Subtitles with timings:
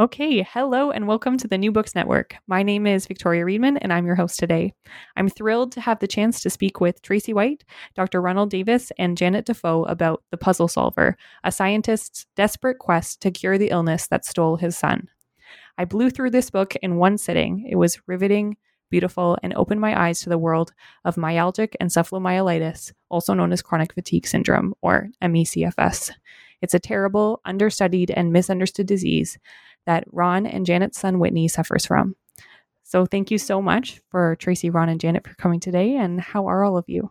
[0.00, 2.36] Okay, hello and welcome to the New Books Network.
[2.46, 4.72] My name is Victoria Reedman and I'm your host today.
[5.16, 7.64] I'm thrilled to have the chance to speak with Tracie White,
[7.96, 8.22] Dr.
[8.22, 13.58] Ronald Davis, and Janet Dafoe about The Puzzle Solver, a scientist's desperate quest to cure
[13.58, 15.08] the illness that stole his son.
[15.78, 17.66] I blew through this book in one sitting.
[17.68, 18.56] It was riveting,
[18.90, 20.74] beautiful, and opened my eyes to the world
[21.04, 26.12] of myalgic encephalomyelitis, also known as chronic fatigue syndrome, or MECFS.
[26.62, 29.38] It's a terrible, understudied, and misunderstood disease
[29.88, 32.14] that Ron and Janet's son Whitney suffers from.
[32.82, 35.96] So thank you so much for Tracie, Ron, and Janet for coming today.
[35.96, 37.10] And how are all of you?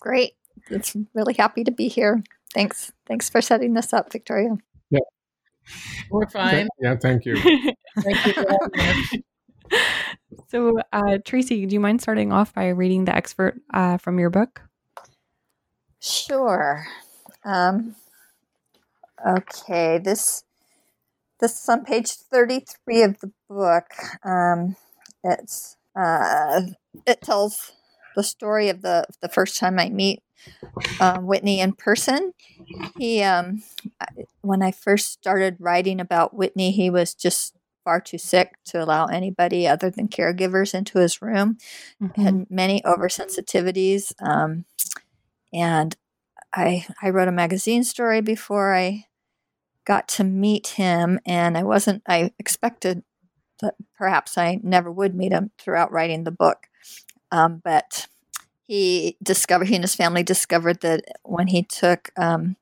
[0.00, 0.34] Great.
[0.70, 2.22] It's really happy to be here.
[2.54, 2.92] Thanks.
[3.06, 4.56] Thanks for setting this up, Victoria.
[4.90, 5.00] Yeah.
[6.12, 6.68] We're fine.
[6.80, 7.36] Yeah, thank you.
[7.98, 9.22] Thank you.
[10.48, 14.30] so, uh, Tracie, do you mind starting off by reading the excerpt uh, from your
[14.30, 14.62] book?
[16.00, 16.86] Sure.
[17.44, 17.96] Um,
[19.26, 20.44] okay, this
[21.40, 23.86] this is on page 33 of the book.
[24.24, 24.76] Um,
[25.24, 26.62] it's uh,
[27.06, 27.72] it tells
[28.16, 30.22] the story of the the first time I meet
[31.00, 32.32] um, Whitney in person.
[32.96, 33.62] He um,
[34.42, 39.06] when I first started writing about Whitney, he was just far too sick to allow
[39.06, 41.58] anybody other than caregivers into his room.
[42.02, 42.22] Mm-hmm.
[42.22, 44.64] Had many oversensitivities, um,
[45.52, 45.96] and
[46.52, 49.06] I I wrote a magazine story before I
[49.88, 53.02] got to meet him, and I wasn't, I expected
[53.62, 56.68] that perhaps I never would meet him throughout writing the book.
[57.32, 58.06] Um, but
[58.66, 62.56] he discovered, he and his family discovered that when he took um,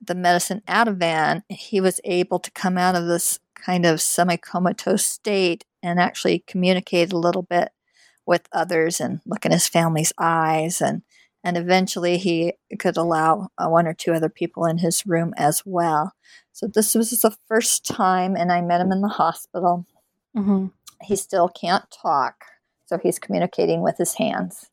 [0.00, 5.06] the medicine Ativan, he was able to come out of this kind of semi comatose
[5.06, 7.70] state and actually communicate a little bit
[8.26, 11.02] with others and look in his family's eyes and
[11.44, 15.62] and eventually he could allow uh, one or two other people in his room as
[15.64, 16.12] well.
[16.52, 19.86] So this was the first time, and I met him in the hospital.
[20.36, 20.66] Mm-hmm.
[21.02, 22.44] He still can't talk,
[22.86, 24.70] so he's communicating with his hands.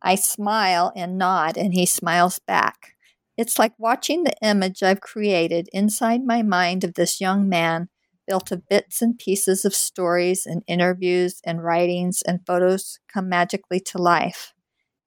[0.00, 2.96] I smile and nod, and he smiles back.
[3.36, 7.88] It's like watching the image I've created inside my mind of this young man,
[8.26, 13.80] built of bits and pieces of stories and interviews and writings and photos, come magically
[13.80, 14.54] to life.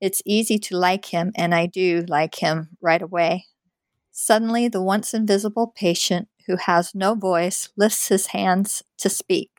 [0.05, 3.47] It's easy to like him, and I do like him right away.
[4.11, 9.49] Suddenly, the once invisible patient who has no voice lifts his hands to speak.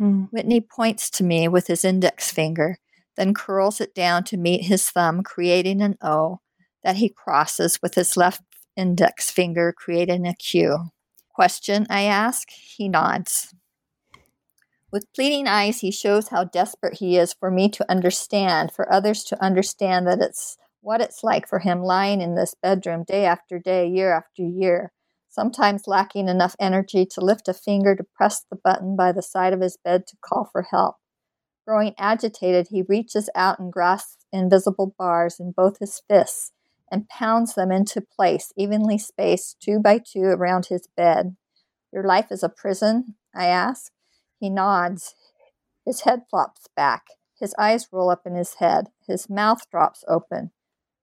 [0.00, 0.28] Mm.
[0.30, 2.78] Whitney points to me with his index finger,
[3.16, 6.38] then curls it down to meet his thumb, creating an O
[6.84, 8.42] that he crosses with his left
[8.76, 10.90] index finger, creating a Q.
[11.34, 12.48] Question, I ask.
[12.50, 13.56] He nods.
[14.92, 19.22] With pleading eyes, he shows how desperate he is for me to understand, for others
[19.24, 23.58] to understand that it's what it's like for him lying in this bedroom day after
[23.60, 24.92] day, year after year,
[25.28, 29.52] sometimes lacking enough energy to lift a finger to press the button by the side
[29.52, 30.96] of his bed to call for help.
[31.68, 36.50] Growing agitated, he reaches out and grasps invisible bars in both his fists
[36.90, 41.36] and pounds them into place, evenly spaced two by two around his bed.
[41.92, 43.14] Your life is a prison?
[43.32, 43.92] I ask.
[44.40, 45.14] He nods.
[45.84, 47.04] His head flops back.
[47.38, 48.88] His eyes roll up in his head.
[49.06, 50.50] His mouth drops open.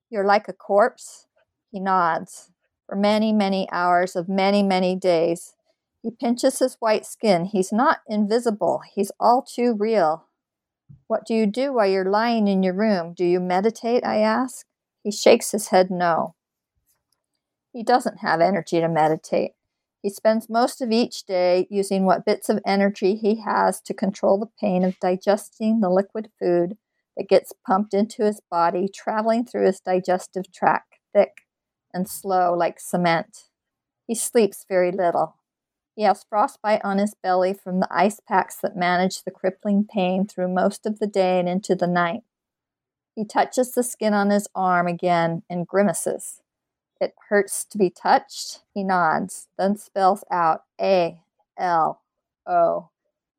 [0.10, 1.28] You're like a corpse?
[1.72, 2.52] He nods.
[2.88, 5.54] For many, many hours of many, many days.
[6.02, 7.46] He pinches his white skin.
[7.46, 8.82] He's not invisible.
[8.94, 10.26] He's all too real.
[11.08, 13.14] What do you do while you're lying in your room?
[13.14, 14.06] Do you meditate?
[14.06, 14.66] I ask.
[15.04, 16.36] He shakes his head no.
[17.74, 19.52] He doesn't have energy to meditate.
[20.02, 24.38] He spends most of each day using what bits of energy he has to control
[24.38, 26.78] the pain of digesting the liquid food
[27.18, 31.48] that gets pumped into his body, traveling through his digestive tract, thick
[31.94, 33.46] and slow like cement.
[34.06, 35.36] He sleeps very little.
[35.96, 40.28] He has frostbite on his belly from the ice packs that manage the crippling pain
[40.28, 42.22] through most of the day and into the night.
[43.16, 46.44] He touches the skin on his arm again and grimaces.
[47.00, 48.62] It hurts to be touched.
[48.74, 51.22] He nods, then spells out A
[51.58, 52.02] L
[52.46, 52.90] O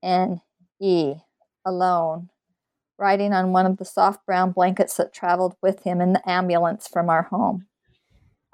[0.02, 0.40] N
[0.80, 1.14] E,
[1.64, 2.30] alone,
[2.98, 6.86] writing on one of the soft brown blankets that traveled with him in the ambulance
[6.86, 7.66] from our home.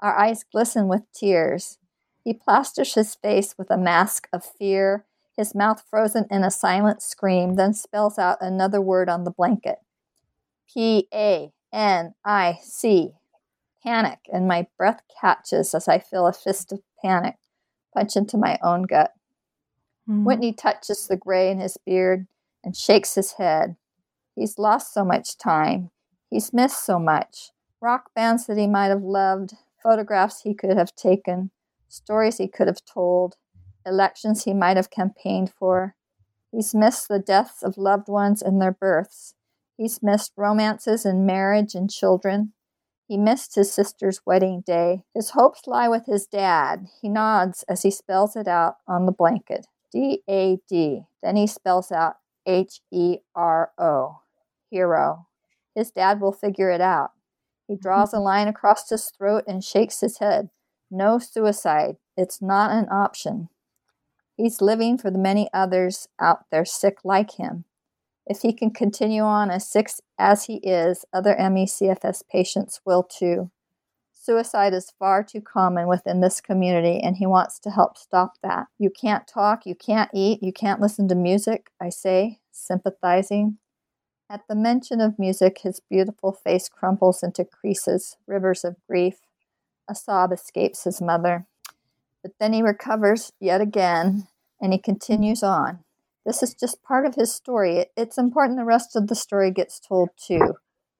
[0.01, 1.77] Our eyes glisten with tears.
[2.23, 5.05] He plasters his face with a mask of fear,
[5.37, 9.79] his mouth frozen in a silent scream, then spells out another word on the blanket
[10.71, 13.13] P A N I C.
[13.85, 17.35] Panic, and my breath catches as I feel a fist of panic
[17.95, 19.11] punch into my own gut.
[20.09, 20.23] Mm.
[20.23, 22.27] Whitney touches the gray in his beard
[22.63, 23.75] and shakes his head.
[24.35, 25.91] He's lost so much time.
[26.29, 27.51] He's missed so much.
[27.81, 31.51] Rock bands that he might have loved, photographs he could have taken,
[31.87, 33.35] stories he could have told,
[33.85, 35.95] elections he might have campaigned for.
[36.51, 39.35] He's missed the deaths of loved ones and their births.
[39.77, 42.53] He's missed romances and marriage and children.
[43.07, 45.03] He missed his sister's wedding day.
[45.13, 46.87] His hopes lie with his dad.
[47.01, 51.03] He nods as he spells it out on the blanket D A D.
[51.21, 52.15] Then he spells out
[52.45, 54.21] H E R O.
[54.71, 55.27] Hero.
[55.75, 57.11] His dad will figure it out.
[57.67, 57.81] He mm-hmm.
[57.81, 60.49] draws a line across his throat and shakes his head.
[60.89, 61.97] No suicide.
[62.17, 63.49] It's not an option.
[64.35, 67.65] He's living for the many others out there sick like him.
[68.27, 73.51] If he can continue on as sick as he is, other ME/CFS patients will too.
[74.13, 78.65] Suicide is far too common within this community, and he wants to help stop that.
[78.79, 83.59] You can't talk, you can't eat, you can't listen to music, I say, sympathizing.
[84.27, 89.19] At the mention of music, his beautiful face crumples into creases, rivers of grief.
[89.87, 91.45] A sob escapes his mother.
[92.23, 94.27] But then he recovers yet again,
[94.59, 95.84] and he continues on.
[96.25, 97.85] This is just part of his story.
[97.95, 100.55] It's important the rest of the story gets told too.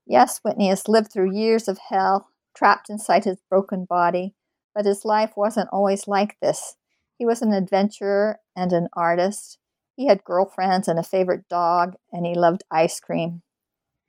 [0.06, 4.36] Yes, Whitney has lived through years of hell, trapped inside his broken body,
[4.76, 6.76] but his life wasn't always like this.
[7.18, 9.58] He was an adventurer and an artist.
[9.96, 13.42] He had girlfriends and a favorite dog, and he loved ice cream.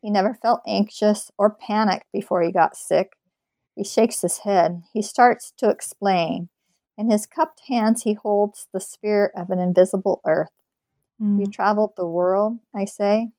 [0.02, 3.16] He never felt anxious or panicked before he got sick.
[3.74, 4.82] He shakes his head.
[4.92, 6.50] He starts to explain.
[6.98, 10.50] In his cupped hands, he holds the sphere of an invisible earth.
[11.20, 11.40] Mm.
[11.40, 13.30] You traveled the world, I say.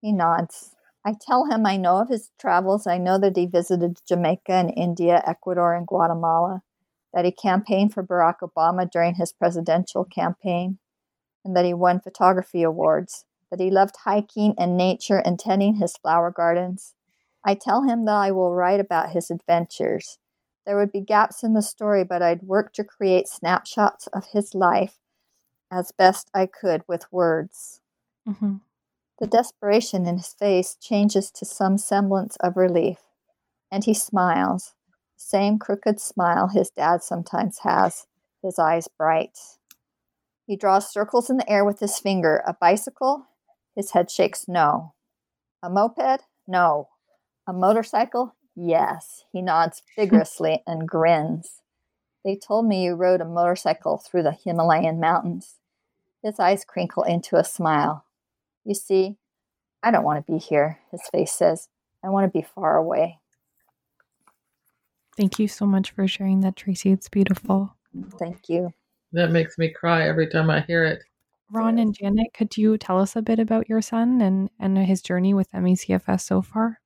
[0.00, 0.74] He nods.
[1.04, 2.86] I tell him I know of his travels.
[2.86, 6.62] I know that he visited Jamaica and India, Ecuador, and Guatemala,
[7.12, 10.78] that he campaigned for Barack Obama during his presidential campaign,
[11.44, 15.96] and that he won photography awards, that he loved hiking and nature and tending his
[15.96, 16.94] flower gardens.
[17.44, 20.18] I tell him that I will write about his adventures.
[20.64, 24.54] There would be gaps in the story, but I'd work to create snapshots of his
[24.54, 24.98] life
[25.74, 27.80] as best I could with words.
[28.26, 28.60] Mhm.
[29.18, 33.02] The desperation in his face changes to some semblance of relief,
[33.70, 34.74] and he smiles,
[35.16, 38.06] same crooked smile his dad sometimes has,
[38.42, 39.58] his eyes bright.
[40.46, 42.42] He draws circles in the air with his finger.
[42.46, 43.26] A bicycle?
[43.74, 44.94] His head shakes no.
[45.62, 46.22] A moped?
[46.46, 46.90] No.
[47.46, 48.34] A motorcycle?
[48.54, 49.24] Yes.
[49.32, 51.62] He nods vigorously and grins.
[52.24, 55.58] They told me you rode a motorcycle through the Himalayan mountains.
[56.24, 58.06] His eyes crinkle into a smile.
[58.64, 59.16] You see,
[59.82, 61.68] I don't want to be here, his face says.
[62.02, 63.18] I want to be far away.
[65.18, 66.92] Thank you so much for sharing that, Tracie.
[66.92, 67.76] It's beautiful.
[68.18, 68.72] Thank you.
[69.12, 71.02] That makes me cry every time I hear it.
[71.50, 75.02] Ron and Janet, could you tell us a bit about your son and, and his
[75.02, 76.80] journey with MECFS so far?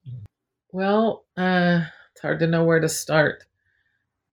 [0.72, 3.44] Well, uh, it's hard to know where to start.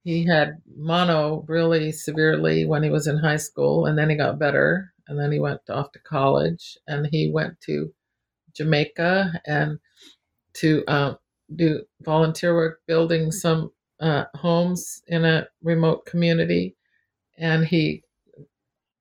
[0.03, 4.39] He had mono really severely when he was in high school, and then he got
[4.39, 7.93] better, and then he went off to college, and he went to
[8.53, 9.79] Jamaica and
[10.55, 11.15] to uh,
[11.55, 16.75] do volunteer work building some uh, homes in a remote community,
[17.37, 18.03] and he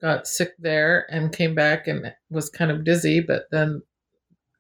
[0.00, 3.82] got sick there and came back and was kind of dizzy, but then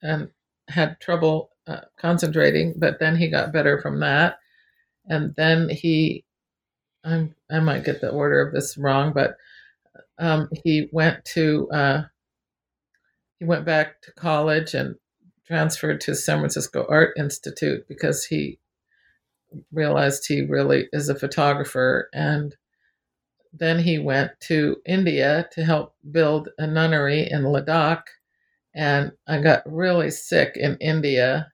[0.02, 0.28] and
[0.68, 2.74] had trouble uh, concentrating.
[2.76, 4.38] But then he got better from that,
[5.06, 6.24] and then he,
[7.04, 9.36] I'm I might get the order of this wrong, but
[10.18, 12.02] um, he went to uh,
[13.38, 14.94] he went back to college and
[15.46, 18.58] transferred to San Francisco Art Institute because he
[19.72, 22.56] realized he really is a photographer and
[23.52, 28.02] then he went to India to help build a nunnery in Ladakh.
[28.74, 31.52] And I got really sick in India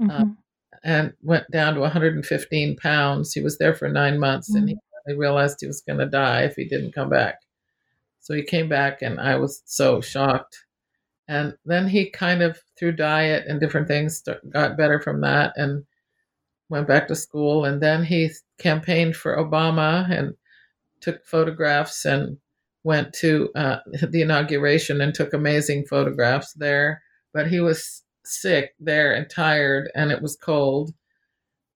[0.00, 0.36] Mhm.
[0.82, 3.32] and went down to 115 pounds.
[3.32, 6.42] He was there for nine months and he finally realized he was going to die
[6.44, 7.40] if he didn't come back.
[8.26, 10.64] So he came back and I was so shocked.
[11.28, 14.20] And then he kind of, through diet and different things,
[14.52, 15.84] got better from that and
[16.68, 17.64] went back to school.
[17.64, 20.34] And then he campaigned for Obama and
[21.00, 22.38] took photographs and
[22.82, 23.78] went to uh,
[24.10, 27.02] the inauguration and took amazing photographs there.
[27.32, 30.92] But he was sick there and tired, and it was cold.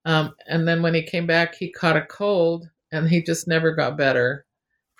[0.04, 3.72] Um, and then when he came back, he caught a cold and he just never
[3.72, 4.46] got better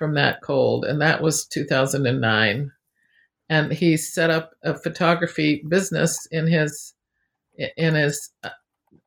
[0.01, 0.87] from that cold.
[0.87, 2.73] And that was 2009.
[3.51, 6.95] And he set up a photography business in his
[7.77, 8.49] in his uh,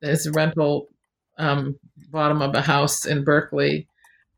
[0.01, 0.89] his rental
[1.39, 1.79] um,
[2.11, 3.87] bottom of a house in Berkeley,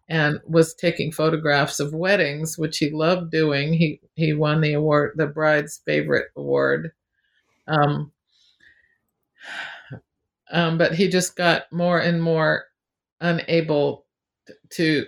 [0.07, 3.73] and was taking photographs of weddings, which he loved doing.
[3.73, 6.93] He he won the award, the bride's favorite award.
[7.67, 8.13] Um,
[10.51, 12.65] um, but he just got more and more
[13.19, 14.05] unable
[14.69, 15.05] to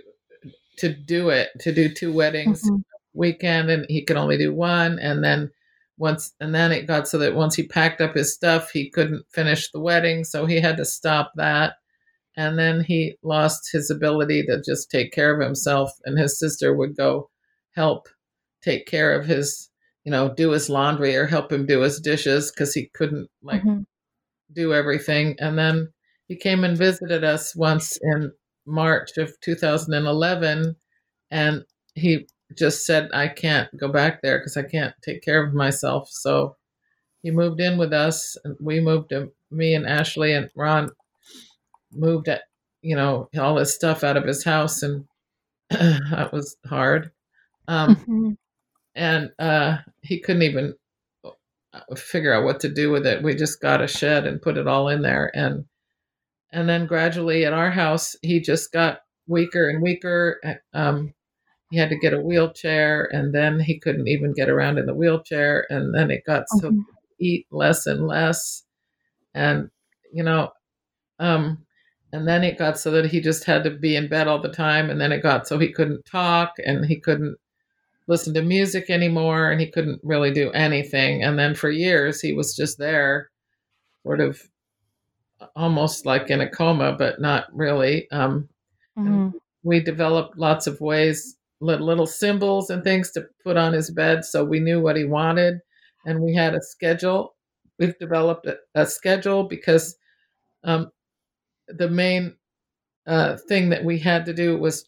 [0.77, 2.83] to do it to do two weddings Mhm.
[3.13, 5.49] weekend and he could only do one and then
[5.97, 9.25] once and then it got so that once he packed up his stuff he couldn't
[9.31, 11.75] finish the wedding so he had to stop that
[12.35, 16.75] and then he lost his ability to just take care of himself and his sister
[16.75, 17.29] would go
[17.75, 18.07] help
[18.61, 19.69] take care of his
[20.03, 23.63] you know do his laundry or help him do his dishes because he couldn't like
[23.63, 23.85] Mhm.
[24.53, 25.35] do everything.
[25.39, 25.91] And then
[26.27, 28.31] he came and visited us once in
[28.67, 30.75] March of 2011,
[31.31, 31.63] and
[31.95, 36.09] he just said, I can't go back there because I can't take care of myself.
[36.11, 36.55] So
[37.23, 40.89] he moved in with us, and we moved to me and Ashley and Ron
[41.91, 42.43] moved at
[42.81, 45.05] you know all his stuff out of his house, and
[45.69, 47.11] that was hard.
[47.67, 48.37] Um, Mhm.
[48.95, 50.73] and uh, he couldn't even
[51.25, 53.23] uh, figure out what to do with it.
[53.23, 55.65] We just got a shed and put it all in there, and
[56.51, 60.39] and then gradually at our house, he just got weaker and weaker.
[60.43, 61.13] Uh, Um,
[61.71, 64.93] he had to get a wheelchair, and then he couldn't even get around in the
[64.95, 66.85] wheelchair, and then it got so Mhm.
[67.19, 68.63] eat less and less,
[69.33, 69.69] and
[70.13, 70.51] you know,
[71.19, 71.65] um,
[72.13, 74.49] and then it got so that he just had to be in bed all the
[74.49, 77.35] time, and then it got so he couldn't talk and he couldn't
[78.07, 81.21] listen to music anymore and he couldn't really do anything.
[81.23, 83.29] And then for years, he was just there,
[84.03, 84.41] sort of
[85.55, 88.09] almost like in a coma, but not really.
[88.11, 88.49] Um,
[88.97, 89.33] Mhm.
[89.63, 94.43] we developed lots of ways, little symbols and things to put on his bed so
[94.43, 95.59] we knew what he wanted.
[96.05, 97.35] And we had a schedule.
[97.79, 99.97] We've developed a, a schedule because
[100.63, 100.91] um,
[101.67, 102.35] the main
[103.05, 104.87] uh, thing that we had to do was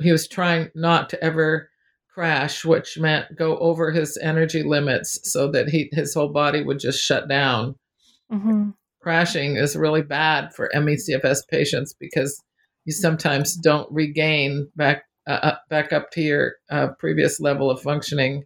[0.00, 1.70] he was trying not to ever
[2.12, 6.78] crash, which meant go over his energy limits so that he his whole body would
[6.78, 7.76] just shut down.
[8.30, 8.74] Mhm.
[9.04, 12.42] Crashing is really bad for ME/CFS patients because
[12.86, 17.82] you sometimes don't regain back uh, up, back up to your uh, previous level of
[17.82, 18.44] functioning.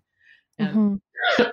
[0.58, 1.00] And
[1.38, 1.52] Mhm.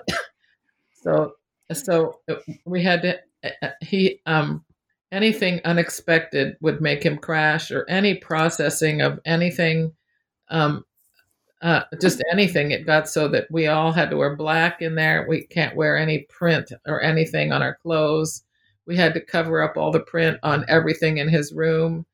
[1.04, 1.34] so
[1.72, 2.34] so uh,
[2.64, 3.18] we had to
[3.62, 4.64] uh, he um
[5.12, 9.92] anything unexpected would make him crash or any processing of anything
[10.50, 10.84] um
[11.62, 15.26] uh, just anything it got so that we all had to wear black in there
[15.28, 18.42] we can't wear any print or anything on our clothes
[18.86, 22.06] we had to cover up all the print on everything in his room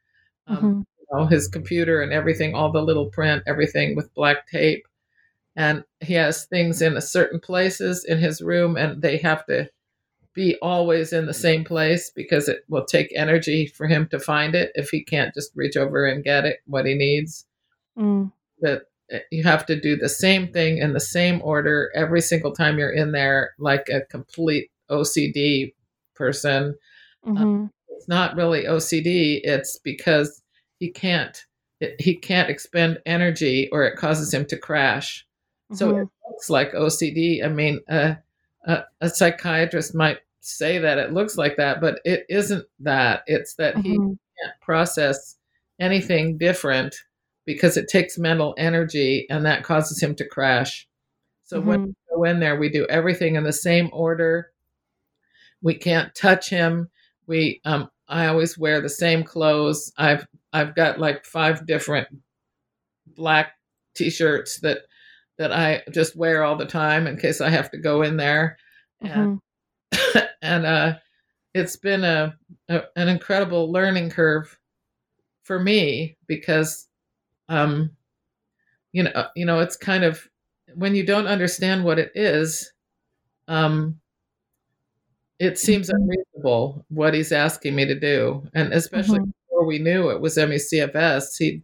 [0.46, 0.86] um, Mhm.
[0.98, 4.86] you know, his computer and everything, all the little print, everything with black tape.
[5.54, 9.70] And he has things in a certain places in his room, and they have to
[10.34, 14.54] be always in the same place because it will take energy for him to find
[14.54, 17.46] it if he can't just reach over and get it what he needs.
[17.98, 18.32] Mm.
[18.60, 22.52] That uh, you have to do the same thing in the same order every single
[22.52, 25.74] time you're in there, like a complete OCD
[26.14, 26.74] person
[27.26, 27.70] Mhm.
[27.88, 29.40] it's not really OCD.
[29.44, 30.42] It's because
[30.78, 31.44] he can't
[31.80, 35.26] it, he can't expend energy, or it causes him to crash.
[35.72, 36.10] So it Mhm.
[36.28, 37.42] looks like OCD.
[37.42, 38.14] I mean, uh,
[38.66, 43.24] a, a psychiatrist might say that it looks like that, but it isn't that.
[43.26, 44.16] It's that he Mhm.
[44.38, 45.36] can't process
[45.80, 46.94] anything different
[47.46, 50.86] because it takes mental energy, and that causes him to crash.
[51.42, 51.86] So when Mhm.
[51.86, 54.51] we go in there, we do everything in the same order.
[55.62, 56.90] We can't touch him.
[57.26, 59.92] We um I always wear the same clothes.
[59.98, 62.08] I've I've got like five different
[63.06, 63.52] black
[63.94, 64.78] t-shirts that
[65.38, 68.56] that I just wear all the time in case I have to go in there.
[69.00, 69.40] And
[69.92, 70.28] Mhm.
[70.42, 70.94] and uh
[71.54, 72.36] it's been a,
[72.68, 74.58] a an incredible learning curve
[75.44, 76.88] for me because
[77.48, 77.90] um
[78.92, 80.28] you know you know it's kind of
[80.74, 82.72] when you don't understand what it is
[83.48, 84.00] um
[85.42, 85.94] it seems Mhm.
[85.96, 89.32] unreasonable what he's asking me to do and especially Mhm.
[89.48, 91.62] before we knew it was MECFS he'd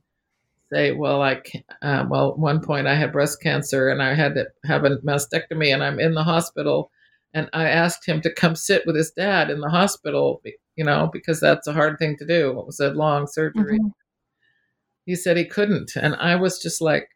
[0.72, 1.40] say well I
[1.82, 4.96] uh, well at one point I had breast cancer and I had to have a
[4.98, 6.90] mastectomy and I'm in the hospital
[7.34, 10.42] and I asked him to come sit with his dad in the hospital
[10.76, 13.92] you know because that's a hard thing to do it was a long surgery Mhm.
[15.06, 17.08] he said he couldn't and i was just like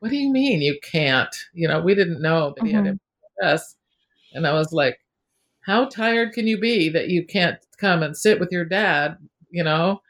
[0.00, 2.98] what do you mean you can't you know we didn't know that he had Mhm.
[3.42, 3.76] ms
[4.34, 4.98] and i was like
[5.62, 9.16] how tired can you be that you can't come and sit with your dad
[9.50, 10.00] you know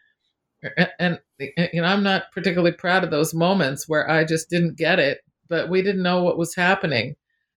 [0.76, 4.76] and, and you know I'm not particularly proud of those moments where I just didn't
[4.76, 7.16] get it, but we didn't know what was happening,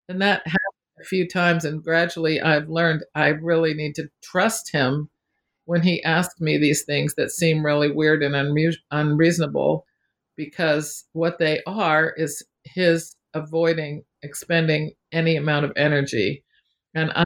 [0.10, 0.60] and that happened
[1.02, 1.66] a few times.
[1.66, 5.10] And gradually, I've learned I really need to trust him
[5.66, 9.86] when he asked me these things that seem really weird and unre- unreasonable,
[10.36, 16.44] because what they are is his avoiding expending any amount of energy,
[16.96, 17.24] and I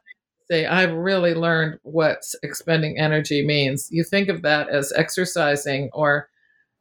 [0.50, 3.88] say I've really learned what expending energy means.
[3.92, 6.30] You think of that as exercising or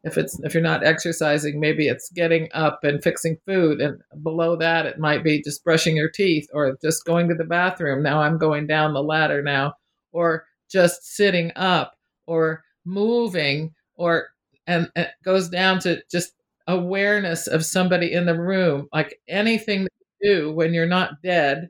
[0.04, 4.54] if it's if you're not exercising, maybe it's getting up and fixing food and below
[4.56, 8.02] that it might be just brushing your teeth or just going to the bathroom.
[8.02, 9.74] Now I'm going down the ladder now
[10.12, 11.96] or just sitting up
[12.26, 14.28] or moving or
[14.68, 16.32] and it goes down to just
[16.68, 21.68] awareness of somebody in the room like anything that you do when you're not dead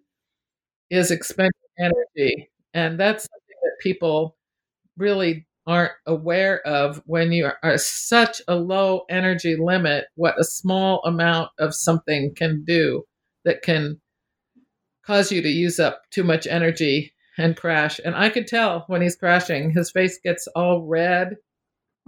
[0.91, 2.50] is expending energy.
[2.75, 4.37] And that's something that people
[4.97, 11.02] really aren't aware of when you are such a low energy limit, what a small
[11.04, 13.04] amount of something can do
[13.45, 14.00] that can
[15.04, 18.00] cause you to use up too much energy and crash.
[18.04, 21.37] And I could tell when he's crashing, his face gets all red.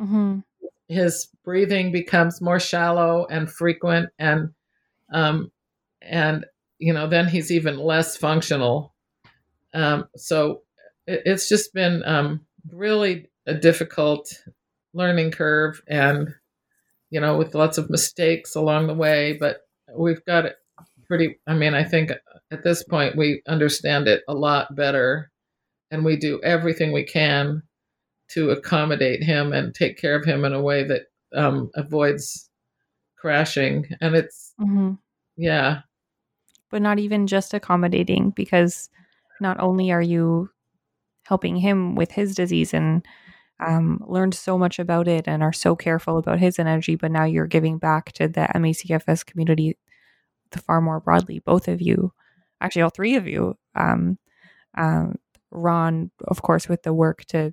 [0.00, 0.40] Mm-hmm.
[0.88, 4.50] His breathing becomes more shallow and frequent, and
[5.12, 5.52] um,
[6.00, 6.46] and
[6.78, 8.94] you know then he's even less functional
[9.74, 10.62] um, so
[11.06, 14.32] it, it's just been um, really a difficult
[14.94, 16.34] learning curve and,
[17.10, 19.60] you know, with lots of mistakes along the way, but
[19.96, 20.56] we've got it
[21.06, 22.12] pretty, I mean, I think
[22.50, 25.30] at this point we understand it a lot better
[25.90, 27.62] and we do everything we can
[28.32, 31.02] to accommodate him and take care of him in a way that
[31.34, 32.50] um, avoids
[33.16, 33.86] crashing.
[34.00, 34.92] And it's, mm-hmm.
[35.36, 35.80] yeah.
[36.70, 38.90] But not even just accommodating because
[39.40, 40.50] not only are you
[41.28, 43.04] helping him with his disease and
[43.60, 47.24] um, learned so much about it and are so careful about his energy, but now
[47.24, 49.76] you're giving back to the MECFS community
[50.66, 51.40] far more broadly.
[51.40, 52.12] Both of you,
[52.60, 53.56] actually, all three of you.
[53.74, 54.18] Um,
[54.76, 55.16] um,
[55.50, 57.52] Ron, of course, with the work to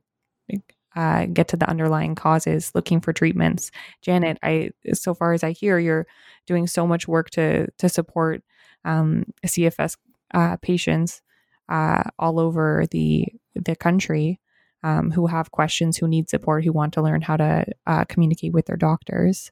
[0.96, 3.72] uh, get to the underlying causes, looking for treatments.
[4.02, 6.08] Janet, I, so far as I hear, you're
[6.48, 8.44] doing so much work to to support
[8.86, 9.98] um, CFS
[10.34, 11.22] uh, patients
[11.70, 14.40] uh, all over the the country
[14.84, 18.54] um, who have questions, who need support, who want to learn how to uh, communicate
[18.54, 19.52] with their doctors.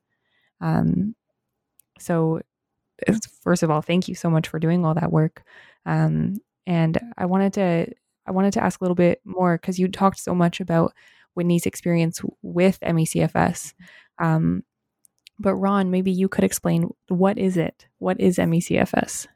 [0.62, 1.16] Um,
[2.00, 2.42] so,
[3.42, 5.44] first of all, thank you so much for doing all that work.
[5.86, 6.36] Um,
[6.68, 7.88] and I wanted to
[8.26, 10.94] I wanted to ask a little bit more because you talked so much about
[11.34, 13.74] Whitney's experience with MECFS.
[14.20, 14.64] Um,
[15.40, 17.88] but Ron, maybe you could explain what is it?
[17.98, 19.28] What is MECFS?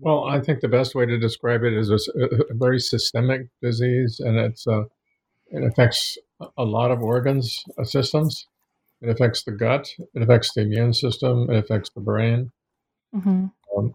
[0.00, 1.98] Well, I think the best way to describe it is a,
[2.50, 4.84] a very systemic disease, and it's uh,
[5.48, 6.16] it affects
[6.56, 8.46] a lot of organs uh, systems.
[9.02, 9.88] It affects the gut.
[10.14, 11.50] It affects the immune system.
[11.50, 12.50] It affects the brain.
[13.14, 13.46] Mm-hmm.
[13.76, 13.94] Um,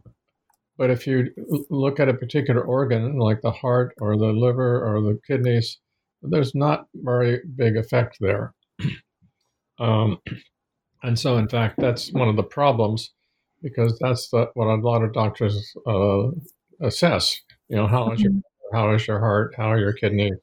[0.78, 1.32] but if you
[1.70, 5.80] look at a particular organ, like the heart or the liver or the kidneys,
[6.22, 8.54] there's not very big effect there.
[9.80, 10.20] um,
[11.02, 13.12] and so, in fact, that's one of the problems
[13.66, 16.28] because that's the, what a lot of doctors uh,
[16.82, 17.42] assess.
[17.68, 18.78] You know, how is your mm-hmm.
[18.78, 20.38] how is your heart, how are your kidneys,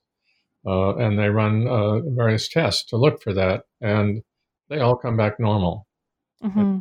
[0.66, 4.22] uh, and they run uh, various tests to look for that, and
[4.68, 5.86] they all come back normal.
[6.42, 6.80] Mm-hmm.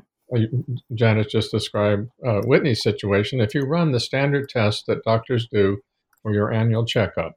[0.95, 3.39] Janet just described uh, Whitney's situation.
[3.39, 5.77] If you run the standard test that doctors do
[6.23, 7.33] for your annual checkup,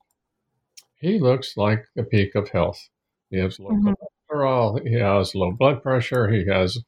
[0.99, 2.89] he looks like the peak of health.
[3.31, 3.93] He has low mm-hmm.
[4.33, 6.79] cholesterol, he has low blood pressure, he has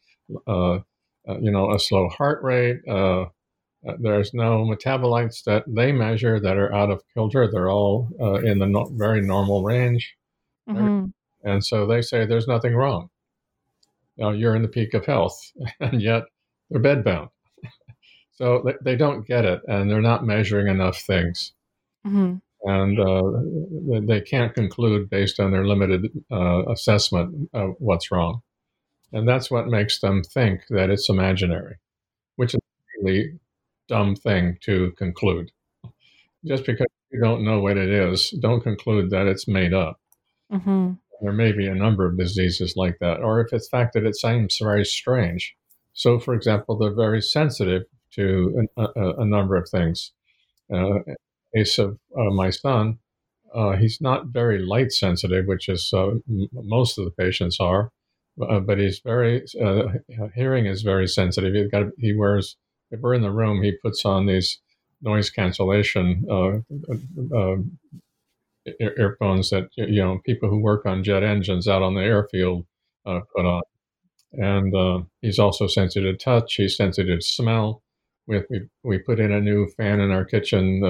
[1.28, 2.80] uh, you know, a slow heart rate.
[2.88, 3.26] Uh,
[3.86, 7.48] uh, there's no metabolites that they measure that are out of kilter.
[7.50, 10.16] They're all uh, in the no- very normal range.
[10.68, 11.06] Mm-hmm.
[11.48, 13.10] And so they say there's nothing wrong.
[14.16, 16.24] You know, you're in the peak of health, and yet
[16.70, 17.28] they're bedbound.
[18.32, 21.52] so they, they, don't get it, and they're not measuring enough things.
[22.06, 22.36] Mm-hmm.
[22.68, 28.42] And uh, they can't conclude based on their limited uh, assessment of what's wrong.
[29.12, 31.76] And that's what makes them think that it's imaginary,
[32.36, 33.38] which is a really
[33.88, 35.52] dumb thing to conclude.
[36.44, 40.00] Just because you don't know what it is, don't conclude that it's made up.
[40.52, 40.92] Mm-hmm.
[41.22, 44.16] There may be a number of diseases like that, or if it's fact that it
[44.16, 45.56] seems very strange.
[45.92, 50.12] So, for example, they're very sensitive to a, a, a number of things.
[50.72, 50.98] Uh,
[51.54, 52.98] case of uh, my son,
[53.54, 57.92] uh, he's not very light sensitive, which is uh, m- most of the patients are
[58.40, 59.84] uh, but he's very uh,
[60.34, 61.54] hearing is very sensitive.
[61.54, 62.56] He got he wears
[62.90, 64.60] if we're in the room, he puts on these
[65.02, 66.58] noise cancellation uh,
[67.36, 67.56] uh,
[68.80, 72.66] ear- earphones that you know people who work on jet engines out on the airfield
[73.06, 73.62] uh, put on.
[74.32, 76.54] And he's also sensitive to touch.
[76.54, 77.82] He's sensitive to smell.
[78.26, 80.82] We, we, we put in a new fan in our kitchen,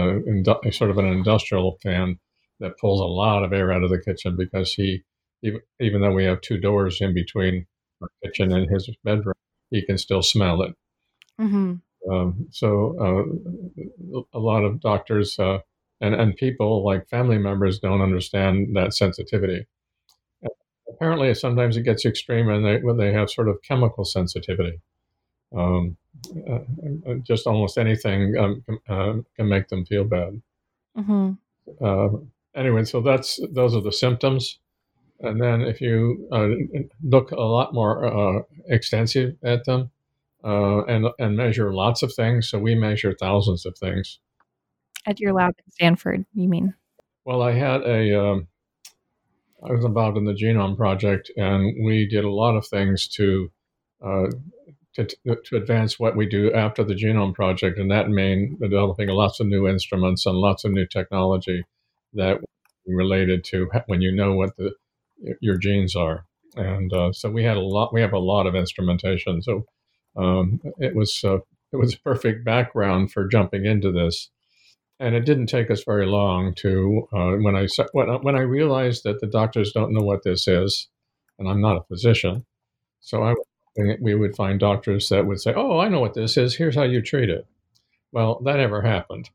[0.72, 2.18] sort of an industrial fan
[2.60, 5.04] that pulls a lot of air out of the kitchen because he,
[5.42, 7.66] even, even though we have two doors in between
[8.02, 9.34] our kitchen and his bedroom,
[9.70, 10.74] he can still smell it.
[11.40, 11.74] Mm-hmm.
[12.10, 15.58] Um, so uh, a lot of doctors uh,
[16.00, 19.66] and and people like family members don't understand that sensitivity.
[20.88, 24.80] Apparently, sometimes it gets extreme, and they when they have sort of chemical sensitivity.
[25.56, 25.96] Um,
[26.48, 26.60] uh,
[27.08, 30.40] uh just almost anything um, uh, can make them feel bad.
[30.96, 31.32] Mm-hmm.
[31.84, 32.18] Uh,
[32.54, 34.58] anyway, so that's those are the symptoms.
[35.20, 36.48] And then if you uh,
[37.02, 39.90] look a lot more uh, extensive at them
[40.44, 44.18] uh, and and measure lots of things, so we measure thousands of things.
[45.06, 46.74] At your lab at Stanford, you mean?
[47.24, 48.20] Well, I had a.
[48.20, 48.48] Um,
[49.66, 53.50] I was involved in the Genome Project, and we did a lot of things to
[54.04, 54.26] uh,
[54.94, 55.06] to,
[55.44, 59.46] to advance what we do after the Genome Project, and that meant developing lots of
[59.46, 61.64] new instruments and lots of new technology
[62.14, 62.38] that
[62.86, 64.72] related to when you know what the
[65.40, 66.24] your genes are.
[66.56, 67.92] And uh, so we had a lot.
[67.92, 69.42] We have a lot of instrumentation.
[69.42, 69.66] So
[70.16, 71.38] um, it was uh,
[71.72, 74.30] it was a perfect background for jumping into this.
[74.98, 79.04] And it didn't take us very long to uh, when I when, when I realized
[79.04, 80.88] that the doctors don't know what this is,
[81.38, 82.46] and I'm not a physician,
[83.00, 83.34] so I
[84.00, 86.54] we would find doctors that would say, "Oh, I know what this is.
[86.56, 87.46] Here's how you treat it."
[88.12, 89.28] Well, that never happened.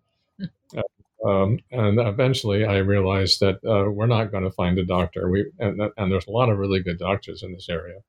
[1.26, 5.30] Um, and eventually, I realized that uh, we're not going to find a doctor.
[5.30, 8.00] We and, and, there's a lot of really good doctors in this area,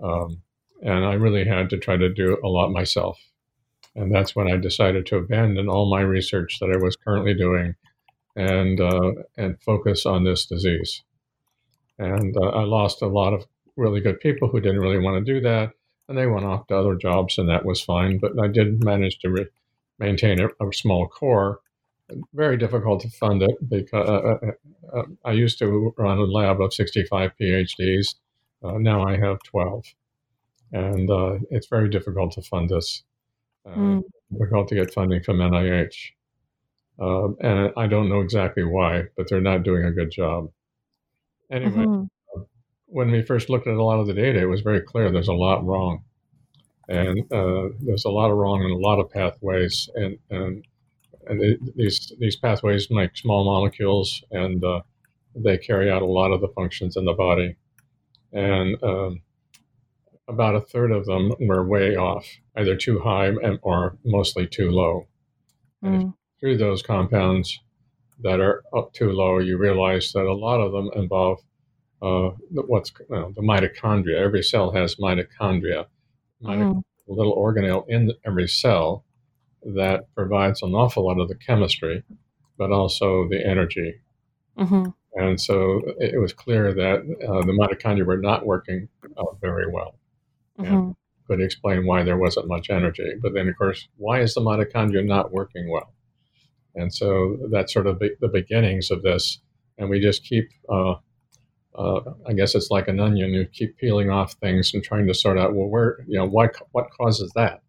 [0.00, 0.42] um,
[0.80, 3.18] and I really had to try to do a lot myself.
[3.96, 7.74] And that's when I decided to abandon all my research that I was currently doing,
[8.36, 11.02] and uh, and focus on this disease.
[11.98, 13.44] And uh, I lost a lot of
[13.76, 15.72] really good people who didn't really want to do that,
[16.08, 18.18] and they went off to other jobs, and that was fine.
[18.18, 19.48] But I did manage to re-
[19.98, 21.58] maintain a, a small core
[22.32, 26.60] very difficult to fund it because uh, uh, uh, I used to run a lab
[26.60, 28.14] of 65 PhDs.
[28.62, 29.84] Uh, now I have 12.
[30.72, 33.02] And uh, it's very difficult to fund this.
[33.66, 34.02] Mm.
[34.32, 36.12] Difficult to get funding from NIH.
[36.98, 40.50] Um, and I don't know exactly why, but they're not doing a good job.
[41.50, 42.40] Anyway, mm-hmm.
[42.86, 45.28] when we first looked at a lot of the data, it was very clear there's
[45.28, 46.02] a lot wrong.
[46.88, 47.24] And
[47.80, 49.88] there's a lot of wrong in a lot of pathways.
[49.94, 50.64] And, and
[51.26, 54.82] and they, these these pathways make small molecules, and uh,
[55.34, 57.56] they carry out a lot of the functions in the body.
[58.32, 59.22] And um,
[60.28, 63.30] about a third of them were way off, either too high
[63.62, 65.08] or mostly too low.
[65.84, 66.14] Mm.
[66.40, 67.60] through those compounds
[68.22, 71.38] that are up too low, you realize that a lot of them involve
[72.02, 74.16] uh, what's the mitochondria.
[74.16, 75.86] Every cell has mitochondria,
[76.42, 76.82] mm.
[77.08, 79.04] a little organelle in every cell
[79.74, 82.04] that provides an awful lot of the chemistry,
[82.56, 84.00] but also the energy.
[84.58, 84.90] Mm-hmm.
[85.14, 89.98] And so it was clear that uh, the mitochondria were not working uh, very well.
[90.58, 90.74] Mm-hmm.
[90.74, 93.12] And could explain why there wasn't much energy.
[93.20, 95.92] But then, of course, why is the mitochondria not working well?
[96.74, 99.40] And so that's sort of be- the beginnings of this.
[99.78, 100.94] And we just keep, uh,
[101.74, 103.30] uh, I guess it's like an onion.
[103.30, 106.54] You keep peeling off things and trying to sort out, well, where, you know, what,
[106.72, 107.62] what causes that?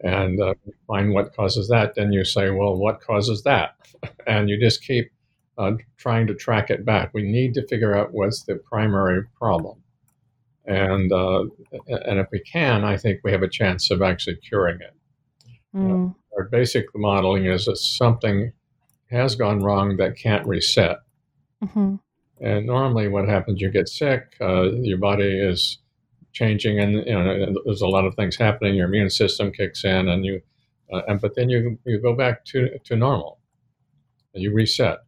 [0.00, 0.54] And uh,
[0.86, 1.94] find what causes that.
[1.94, 3.76] Then you say, well, what causes that?
[4.26, 5.10] and you just keep
[5.58, 7.12] uh, trying to track it back.
[7.14, 9.82] We need to figure out what's the primary problem.
[10.66, 11.44] And, uh,
[11.88, 14.92] and if we can, I think we have a chance of actually curing it.
[15.74, 16.14] Mm.
[16.34, 18.52] our basic modeling is that something
[19.10, 20.98] has gone wrong that can't reset.
[21.62, 21.96] Mm-hmm.
[22.40, 25.78] And normally, what happens, you get sick, uh, your body is
[26.36, 28.74] changing, and you know, there's a lot of things happening.
[28.74, 30.42] Your immune system kicks in, and you,
[30.92, 33.38] uh, and but then you you go back to to normal,
[34.34, 34.98] and you reset,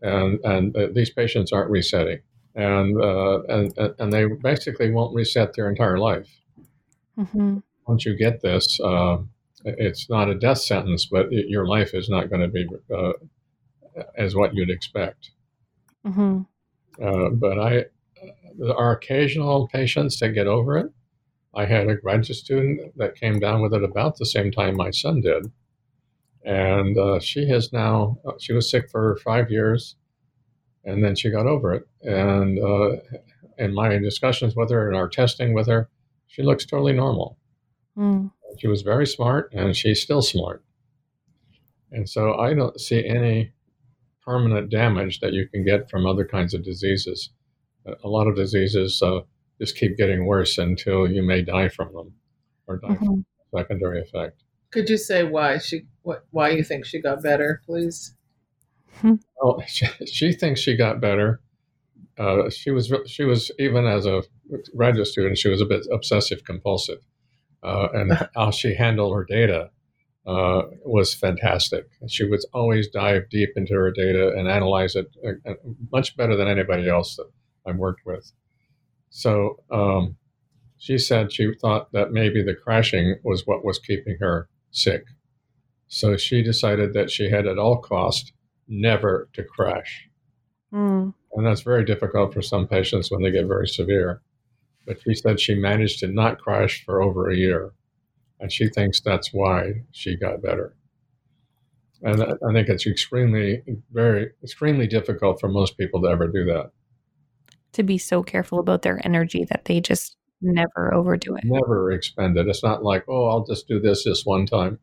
[0.00, 2.20] and and uh, these patients aren't resetting,
[2.54, 6.30] and uh, and and they basically won't reset their entire life.
[7.18, 7.58] Mm-hmm.
[7.86, 9.18] Once you get this, uh,
[9.64, 13.12] it's not a death sentence, but it, your life is not going to be uh,
[14.16, 15.30] as what you'd expect.
[16.06, 16.40] Mm-hmm.
[17.04, 17.84] Uh, but I
[18.58, 20.92] there are occasional patients that get over it.
[21.54, 24.90] I had a graduate student that came down with it about the same time my
[24.90, 25.50] son did.
[26.44, 29.96] And uh, she has now, uh, she was sick for five years
[30.84, 31.86] and then she got over it.
[32.02, 32.96] And uh,
[33.58, 35.90] in my discussions with her and our testing with her,
[36.26, 37.36] she looks totally normal.
[37.96, 38.30] Mm.
[38.58, 40.64] She was very smart and she's still smart.
[41.92, 43.52] And so I don't see any
[44.24, 47.30] permanent damage that you can get from other kinds of diseases.
[48.04, 49.20] A lot of diseases uh,
[49.60, 52.12] just keep getting worse until you may die from them
[52.66, 53.04] or die mm-hmm.
[53.04, 54.42] from secondary effect.
[54.70, 58.14] Could you say why she what why you think she got better, please?
[59.02, 61.40] Well, she, she thinks she got better.
[62.18, 64.22] Uh, she was she was even as a
[64.76, 66.98] graduate student, she was a bit obsessive compulsive,
[67.62, 69.70] uh, and how she handled her data
[70.26, 71.86] uh, was fantastic.
[72.08, 75.54] She would always dive deep into her data and analyze it uh, uh,
[75.90, 77.30] much better than anybody else that
[77.66, 78.32] I worked with.
[79.10, 80.16] So um,
[80.78, 85.04] she said she thought that maybe the crashing was what was keeping her sick.
[85.88, 88.32] So she decided that she had at all cost
[88.68, 90.08] never to crash.
[90.72, 91.12] Mm.
[91.34, 94.22] And that's very difficult for some patients when they get very severe.
[94.86, 97.72] But she said she managed to not crash for over a year.
[98.38, 100.74] And she thinks that's why she got better.
[102.02, 106.70] And I think it's extremely, very, extremely difficult for most people to ever do that.
[107.74, 111.44] To be so careful about their energy that they just never overdo it.
[111.44, 112.48] Never expend it.
[112.48, 114.78] It's not like, oh, I'll just do this this one time.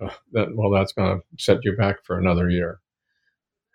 [0.00, 2.78] Uh, that well, that's going to set you back for another year.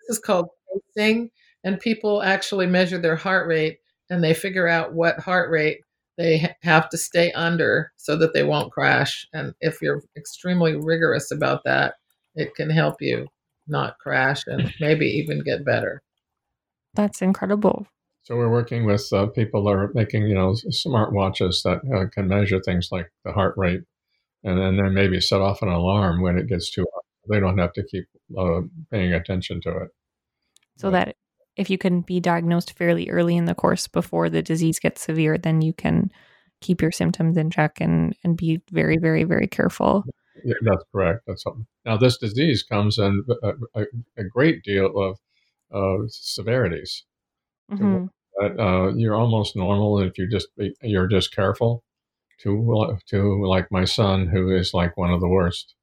[0.00, 0.48] This is called
[0.96, 1.30] pacing,
[1.62, 3.78] and people actually measure their heart rate
[4.10, 5.80] and they figure out what heart rate
[6.16, 9.26] they have to stay under so that they won't crash.
[9.32, 11.94] And if you're extremely rigorous about that,
[12.34, 13.26] it can help you
[13.66, 16.02] not crash and maybe even get better.
[16.94, 17.86] That's incredible.
[18.24, 22.08] So we're working with uh, people that are making, you know, smart watches that uh,
[22.08, 23.82] can measure things like the heart rate,
[24.42, 27.00] and then then maybe set off an alarm when it gets too high.
[27.28, 28.06] They don't have to keep
[28.36, 29.88] uh, paying attention to it.
[30.78, 31.16] So but, that
[31.56, 35.36] if you can be diagnosed fairly early in the course before the disease gets severe,
[35.36, 36.10] then you can
[36.62, 40.02] keep your symptoms in check and and be very very very careful.
[40.42, 41.24] Yeah, that's correct.
[41.26, 41.66] That's something.
[41.84, 43.84] Now this disease comes in a, a,
[44.16, 45.18] a great deal of
[45.70, 47.04] uh, severities.
[47.72, 48.60] Mm-hmm.
[48.60, 50.48] uh, you're almost normal if you just
[50.82, 51.82] you're just careful.
[52.40, 55.74] To to like my son, who is like one of the worst.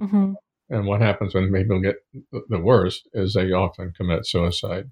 [0.00, 0.32] Mm-hmm.
[0.70, 1.96] And what happens when people get
[2.48, 4.90] the worst is they often commit suicide.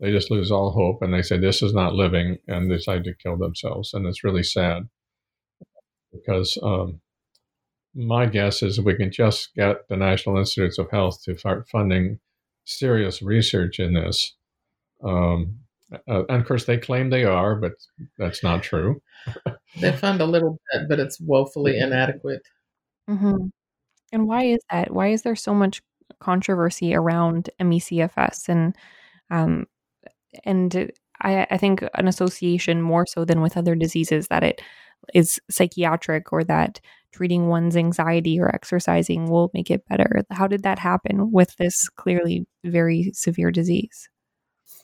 [0.00, 3.14] They just lose all hope and they say, This is not living, and decide to
[3.14, 3.92] kill themselves.
[3.92, 4.88] And it's really sad
[6.12, 7.00] because um,
[7.94, 12.18] my guess is we can just get the National Institutes of Health to start funding
[12.64, 14.34] serious research in this.
[15.04, 15.58] Um,
[16.08, 17.72] uh, and of course, they claim they are, but
[18.18, 19.02] that's not true.
[19.80, 22.42] they fund a little bit, but it's woefully inadequate.
[23.08, 23.46] Mm-hmm.
[24.12, 24.92] And why is that?
[24.92, 25.82] Why is there so much
[26.20, 28.48] controversy around ME/CFS?
[28.48, 28.74] And
[29.30, 29.66] um,
[30.44, 30.90] and
[31.20, 34.62] I, I think an association more so than with other diseases that it
[35.12, 36.80] is psychiatric or that
[37.12, 40.24] treating one's anxiety or exercising will make it better.
[40.30, 44.08] How did that happen with this clearly very severe disease?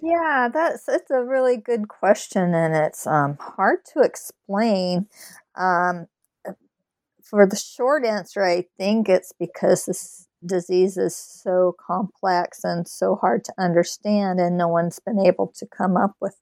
[0.02, 5.08] Yeah, that's it's a really good question, and it's um, hard to explain.
[5.56, 6.06] Um,
[7.22, 13.16] for the short answer, I think it's because this disease is so complex and so
[13.16, 16.36] hard to understand, and no one's been able to come up with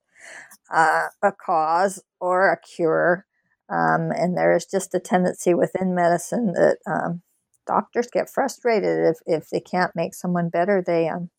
[0.72, 3.26] uh, a cause or a cure.
[3.70, 7.22] Um, and there is just a tendency within medicine that um,
[7.66, 10.82] doctors get frustrated if, if they can't make someone better.
[10.84, 11.30] They um,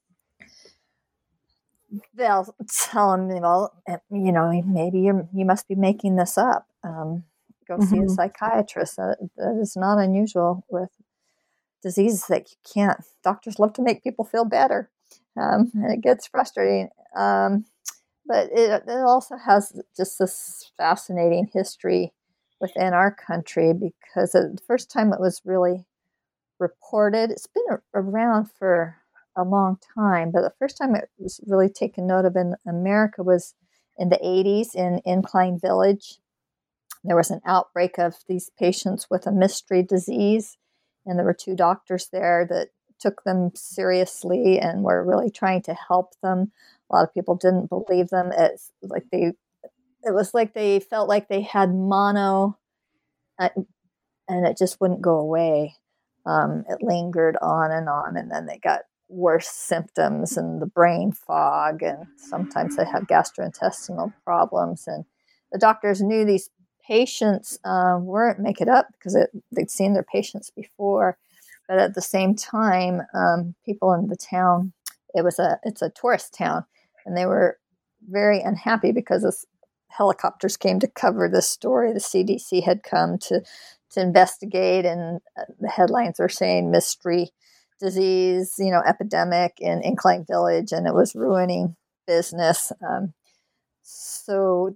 [2.14, 3.74] they'll tell them, well,
[4.12, 6.68] you know, maybe you you must be making this up.
[6.84, 7.24] Um,
[7.68, 7.86] go mm-hmm.
[7.86, 8.14] see a mm-hmm.
[8.14, 8.98] psychiatrist.
[8.98, 10.90] That, that is not unusual with
[11.82, 13.00] diseases that you can't.
[13.24, 14.90] Doctors love to make people feel better,
[15.38, 16.90] um, and it gets frustrating.
[17.16, 17.66] Um,
[18.26, 22.14] but it, it also has just this fascinating history
[22.62, 25.86] within our country because the first time it was really
[26.60, 28.98] reported, it's been around for
[29.36, 33.24] a long time, but the first time it was really taken note of in America
[33.24, 33.56] was
[33.98, 36.18] in the 80s in Incline Village.
[37.04, 40.58] There was an outbreak of these patients with a mystery disease
[41.06, 45.74] and there were two doctors there that took them seriously and were really trying to
[45.74, 46.52] help them.
[46.90, 48.32] A lot of people didn't believe them.
[48.38, 49.34] It's like they,
[50.04, 52.58] it was like they felt like they had mono,
[53.40, 53.50] uh,
[54.28, 55.76] and it just wouldn't go away.
[56.26, 61.12] Um, it lingered on and on, and then they got worse symptoms and the brain
[61.12, 64.86] fog, and sometimes they have gastrointestinal problems.
[64.88, 65.06] And
[65.52, 66.50] the doctors knew these
[66.88, 71.18] patients uh, weren't make it up because it, they'd seen their patients before,
[71.68, 74.74] but at the same time, um, people in the town
[75.14, 76.66] it was a it's a tourist town,
[77.06, 77.58] and they were
[78.08, 79.46] very unhappy because this
[79.90, 81.92] helicopters came to cover this story.
[81.92, 83.42] The CDC had come to
[83.92, 87.32] to investigate, and uh, the headlines are saying mystery
[87.80, 92.72] disease, you know, epidemic in Incline Village, and it was ruining business.
[92.88, 93.14] Um,
[93.84, 94.76] so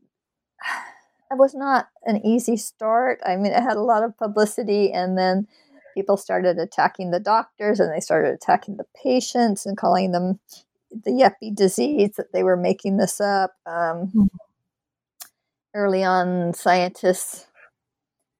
[1.31, 3.19] it was not an easy start.
[3.25, 5.47] I mean, it had a lot of publicity, and then
[5.93, 10.39] people started attacking the doctors and they started attacking the patients and calling them
[10.91, 13.51] the yuppie disease that they were making this up.
[13.65, 14.25] Um, mm-hmm.
[15.75, 17.47] Early on, scientists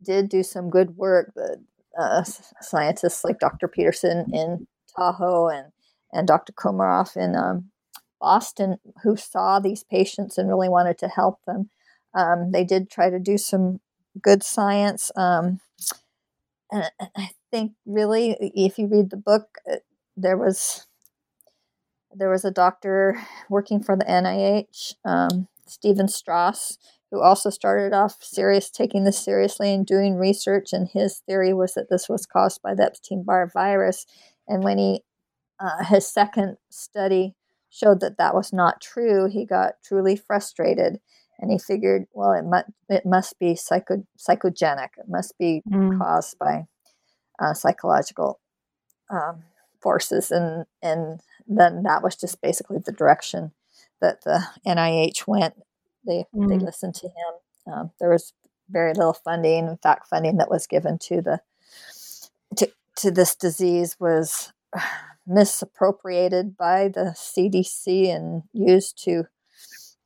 [0.03, 1.33] did do some good work.
[1.35, 1.63] The
[2.61, 3.67] scientists like Dr.
[3.67, 5.71] Peterson in Tahoe and,
[6.11, 6.53] and Dr.
[6.53, 7.69] Komaroff in um,
[8.19, 11.69] Boston, who saw these patients and really wanted to help them.
[12.13, 13.79] Um, they did try to do some
[14.21, 15.11] good science.
[15.15, 15.59] Um,
[16.71, 19.77] and I think really, if you read the book, uh,
[20.15, 20.87] there was
[22.15, 26.77] there was a doctor working for the NIH, um, Stephen Straus,
[27.13, 30.73] who also started off serious, taking this seriously and doing research.
[30.73, 34.07] And his theory was that this was caused by the Epstein Barr virus.
[34.47, 35.03] And when he
[35.59, 37.35] uh, his second study
[37.69, 40.99] showed that that was not true, he got truly frustrated,
[41.39, 44.89] and he figured, well, it must it must be psycho, psychogenic.
[44.97, 45.99] It must be mm.
[45.99, 46.63] caused by
[47.39, 48.39] uh, psychological
[49.11, 49.43] um,
[49.79, 53.51] forces, and and then that was just basically the direction
[54.01, 55.53] that the NIH went.
[56.05, 56.47] They mm.
[56.47, 57.73] they listened to him.
[57.73, 58.33] Um, there was
[58.69, 59.67] very little funding.
[59.67, 61.41] In fact, funding that was given to the
[62.57, 64.53] to to this disease was
[65.27, 69.23] misappropriated by the CDC and used to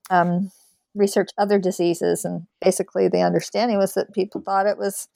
[0.10, 0.51] um,
[0.93, 2.23] research other diseases.
[2.23, 5.07] And basically, the understanding was that people thought it was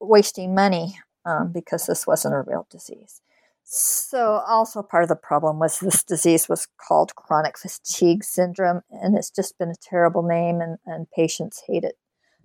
[0.00, 3.20] wasting money um, because this wasn't a real disease.
[3.64, 9.16] So, also part of the problem was this disease was called chronic fatigue syndrome, and
[9.16, 11.96] it's just been a terrible name, and, and patients hate it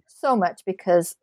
[0.07, 1.15] so much because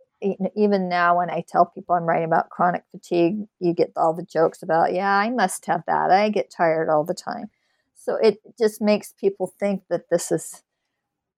[0.56, 4.24] even now when I tell people I'm writing about chronic fatigue, you get all the
[4.24, 6.10] jokes about, yeah, I must have that.
[6.10, 7.50] I get tired all the time.
[7.94, 10.62] So it just makes people think that this is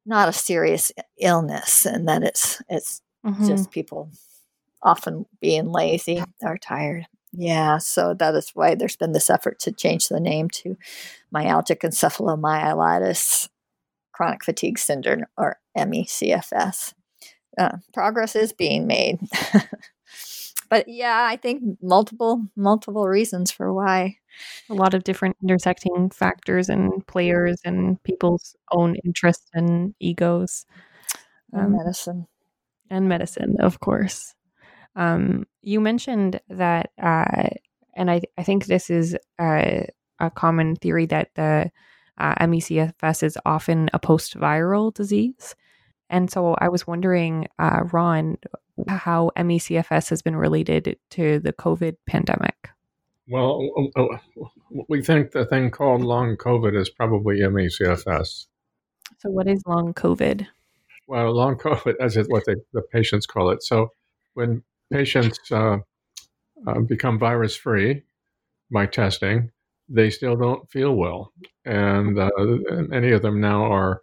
[0.04, 3.46] not a serious illness and that it's it's mm-hmm.
[3.46, 4.10] just people
[4.82, 7.06] often being lazy or tired.
[7.36, 10.76] Yeah, so that is why there's been this effort to change the name to
[11.34, 13.48] myalgic encephalomyelitis
[14.12, 16.94] chronic fatigue syndrome or ME/CFS.
[17.58, 19.18] Uh, progress is being made.
[20.70, 24.18] but yeah, I think multiple multiple reasons for why.
[24.70, 30.66] A lot of different intersecting factors and players and people's own interests and egos.
[31.52, 32.26] Um, and medicine.
[32.90, 34.35] And medicine, of course.
[34.96, 37.50] Um, you mentioned that, uh,
[37.94, 41.70] and I, I think this is a, a common theory that the
[42.18, 45.54] uh, ME/CFS is often a post viral disease.
[46.08, 48.38] And so I was wondering, uh, Ron,
[48.88, 52.70] how ME/CFS has been related to the COVID pandemic.
[53.28, 54.18] Well, uh, uh,
[54.88, 58.46] we think the thing called long COVID is probably ME/CFS.
[59.18, 60.46] So, what is long COVID?
[61.08, 63.62] Well, long COVID, as what they, the patients call it.
[63.62, 63.90] So,
[64.34, 65.78] when patients uh,
[66.66, 68.02] uh, become virus free
[68.70, 69.50] by testing,
[69.88, 71.32] they still don't feel well.
[71.64, 72.30] And uh,
[72.88, 74.02] many of them now are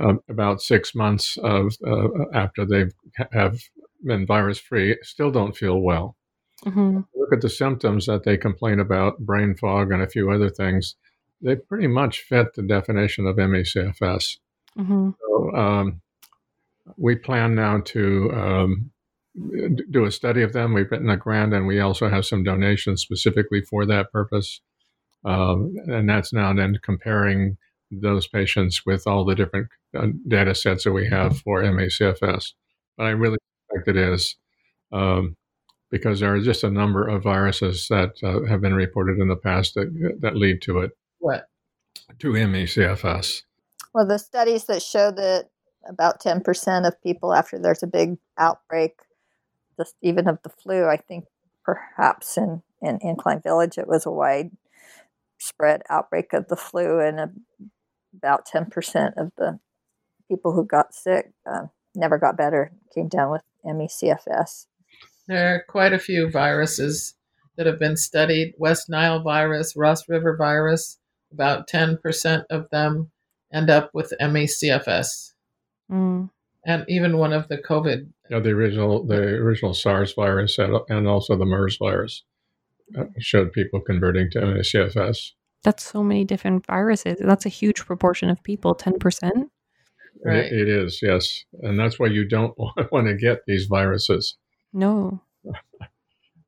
[0.00, 2.86] uh, about six months of uh, after they
[3.32, 3.60] have
[4.04, 6.16] been virus free, still don't feel well.
[6.64, 7.00] Mm-hmm.
[7.14, 10.96] Look at the symptoms that they complain about, brain fog and a few other things.
[11.40, 14.38] They pretty much fit the definition of ME/CFS.
[14.78, 15.10] Mm-hmm.
[15.20, 16.00] So, um,
[16.96, 18.90] we plan now to um,
[19.90, 20.74] do a study of them.
[20.74, 24.60] We've written a grant, and we also have some donations specifically for that purpose.
[25.24, 27.56] Um, and that's now then comparing
[27.90, 32.52] those patients with all the different uh, data sets that we have for ME/CFS.
[32.96, 34.36] But I really suspect it is
[34.92, 35.36] um,
[35.90, 39.36] because there are just a number of viruses that uh, have been reported in the
[39.36, 40.92] past that that lead to it.
[41.18, 41.48] What?
[42.18, 43.42] To ME/CFS.
[43.92, 45.50] Well, the studies that show that
[45.88, 48.94] about 10% of people after there's a big outbreak
[49.76, 50.86] just even of the flu.
[50.86, 51.24] I think
[51.64, 54.50] perhaps in, in Incline Village it was a wide
[55.38, 57.30] spread outbreak of the flu, and a,
[58.16, 59.58] about 10% of the
[60.28, 64.66] people who got sick uh, never got better, came down with ME/CFS.
[65.26, 67.14] There are quite a few viruses
[67.56, 70.98] that have been studied West Nile virus, Ross River virus,
[71.32, 73.10] about 10% of them
[73.52, 75.32] end up with ME/CFS.
[75.90, 76.30] Mm
[76.66, 78.08] and even one of the COVID.
[78.30, 82.24] Yeah, the original the original SARS virus and also the MERS virus
[82.98, 85.32] uh, showed people converting to ME/CFS.
[85.62, 87.18] That's so many different viruses.
[87.20, 88.74] That's a huge proportion of people.
[88.74, 89.50] Ten percent.
[90.24, 90.44] Right.
[90.44, 92.54] It, it is yes, and that's why you don't
[92.92, 94.36] want to get these viruses.
[94.72, 95.20] No.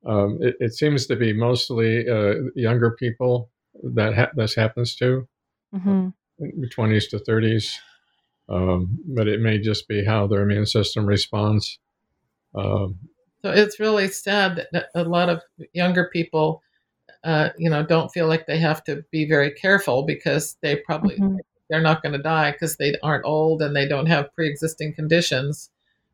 [0.06, 3.50] Um, it, it, seems to be mostly uh, younger people
[3.82, 5.26] that ha- this happens to,
[5.74, 6.10] mm-hmm.
[6.40, 7.74] 20s to 30s.
[8.48, 11.78] Um, but it may just be how their immune system responds.
[12.54, 12.98] Um,
[13.42, 15.42] so it's really sad that a lot of
[15.72, 16.62] younger people,
[17.24, 21.16] uh, you know, don't feel like they have to be very careful because they probably
[21.16, 21.36] mm-hmm.
[21.68, 25.70] they're not going to die because they aren't old and they don't have pre-existing conditions.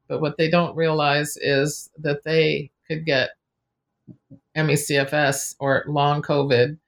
[0.08, 3.30] But what they don't realize is that they could get
[4.54, 6.78] ME/CFS or long COVID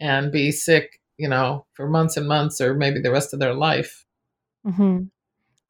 [0.00, 3.54] and be sick, you know, for months and months or maybe the rest of their
[3.54, 4.04] life.
[4.66, 5.04] Mm-hmm.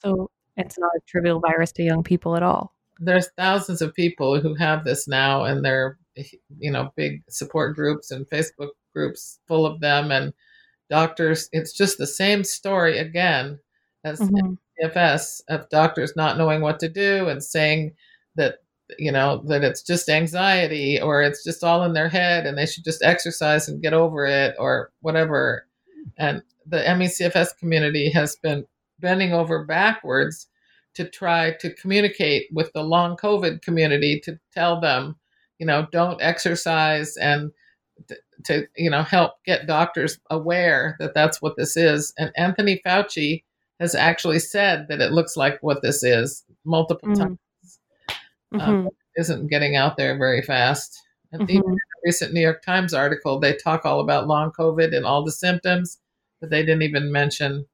[0.04, 2.74] So it's not a trivial virus to young people at all.
[3.00, 5.98] There's thousands of people who have this now, and they're,
[6.58, 10.32] you know, big support groups and Facebook groups full of them, and
[10.90, 11.48] doctors.
[11.52, 13.58] It's just the same story again
[14.04, 14.54] as mm-hmm.
[14.82, 17.94] CFS of doctors not knowing what to do and saying
[18.36, 18.56] that
[18.98, 22.66] you know that it's just anxiety or it's just all in their head and they
[22.66, 25.66] should just exercise and get over it or whatever
[26.18, 28.66] and the ME/CFS community has been
[29.00, 30.48] bending over backwards
[30.94, 35.16] to try to communicate with the long covid community to tell them
[35.58, 37.50] you know don't exercise and
[38.08, 42.80] to, to you know help get doctors aware that that's what this is and anthony
[42.86, 43.42] fauci
[43.80, 47.22] has actually said that it looks like what this is multiple mm-hmm.
[47.22, 47.38] times
[48.54, 48.60] mm-hmm.
[48.60, 51.00] Um, isn't getting out there very fast.
[51.32, 51.50] And mm-hmm.
[51.50, 55.04] even in a recent New York Times article, they talk all about long COVID and
[55.04, 55.98] all the symptoms,
[56.40, 57.66] but they didn't even mention.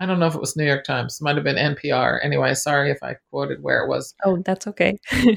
[0.00, 1.20] I don't know if it was New York Times.
[1.20, 2.20] It might have been NPR.
[2.22, 4.14] Anyway, sorry if I quoted where it was.
[4.24, 4.96] Oh, that's okay.
[5.10, 5.36] the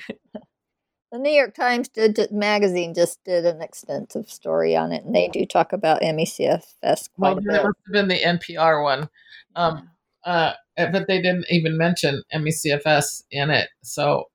[1.14, 5.46] New York Times did magazine just did an extensive story on it, and they do
[5.46, 7.54] talk about ME/CFS quite well, a bit.
[7.54, 9.10] It must have been the NPR one.
[9.56, 9.90] Um,
[10.24, 13.70] uh, but they didn't even mention ME/CFS in it.
[13.84, 14.26] So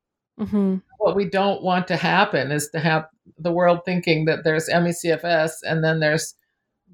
[0.41, 0.77] Mm-hmm.
[0.99, 3.07] What we don't want to happen is to have
[3.39, 6.35] the world thinking that there's ME/CFS and then there's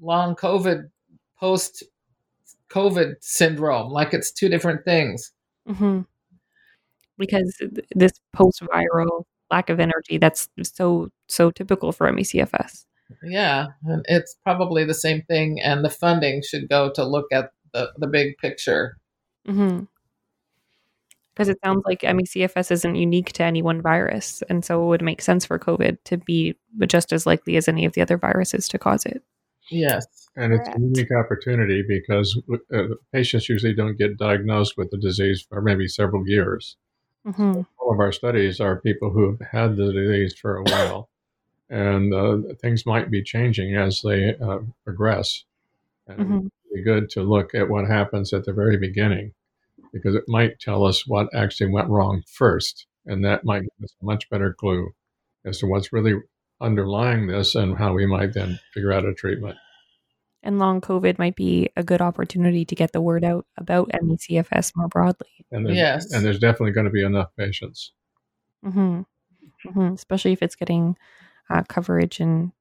[0.01, 0.89] long COVID,
[1.39, 1.83] post
[2.73, 5.31] COVID syndrome, like it's two different things.
[5.67, 6.01] Mm-hmm.
[7.17, 7.61] Because
[7.95, 12.85] this post viral lack of energy, that's so, so typical for ME/CFS.
[13.23, 17.51] Yeah, and it's probably the same thing, and the funding should go to look at
[17.73, 18.97] the, the big picture.
[19.47, 19.85] Mm-hmm
[21.33, 25.01] because it sounds like ME/CFS isn't unique to any one virus, and so it would
[25.01, 26.55] make sense for COVID to be
[26.87, 29.23] just as likely as any of the other viruses to cause it.
[29.73, 32.39] Yes, and it's a unique opportunity because
[32.73, 36.77] uh, patients usually don't get diagnosed with the disease for maybe several years.
[37.25, 37.53] Mm-hmm.
[37.53, 41.09] So all of our studies are people who have had the disease for a while,
[41.69, 45.43] and uh, things might be changing as they uh, progress.
[46.07, 46.37] And mm-hmm.
[46.37, 49.33] it'd be good to look at what happens at the very beginning
[49.93, 52.87] because it might tell us what actually went wrong first.
[53.05, 54.93] And that might give us a much better clue
[55.45, 56.15] as to what's really
[56.59, 59.57] underlying this and how we might then figure out a treatment.
[60.43, 64.73] And long COVID might be a good opportunity to get the word out about ME/CFS
[64.75, 65.45] more broadly.
[65.51, 66.11] And yes.
[66.11, 67.93] And there's definitely going to be enough patients.
[68.65, 69.01] Mm-hmm.
[69.67, 69.93] Mm-hmm.
[69.93, 70.97] Especially if it's getting
[71.49, 72.51] uh, coverage in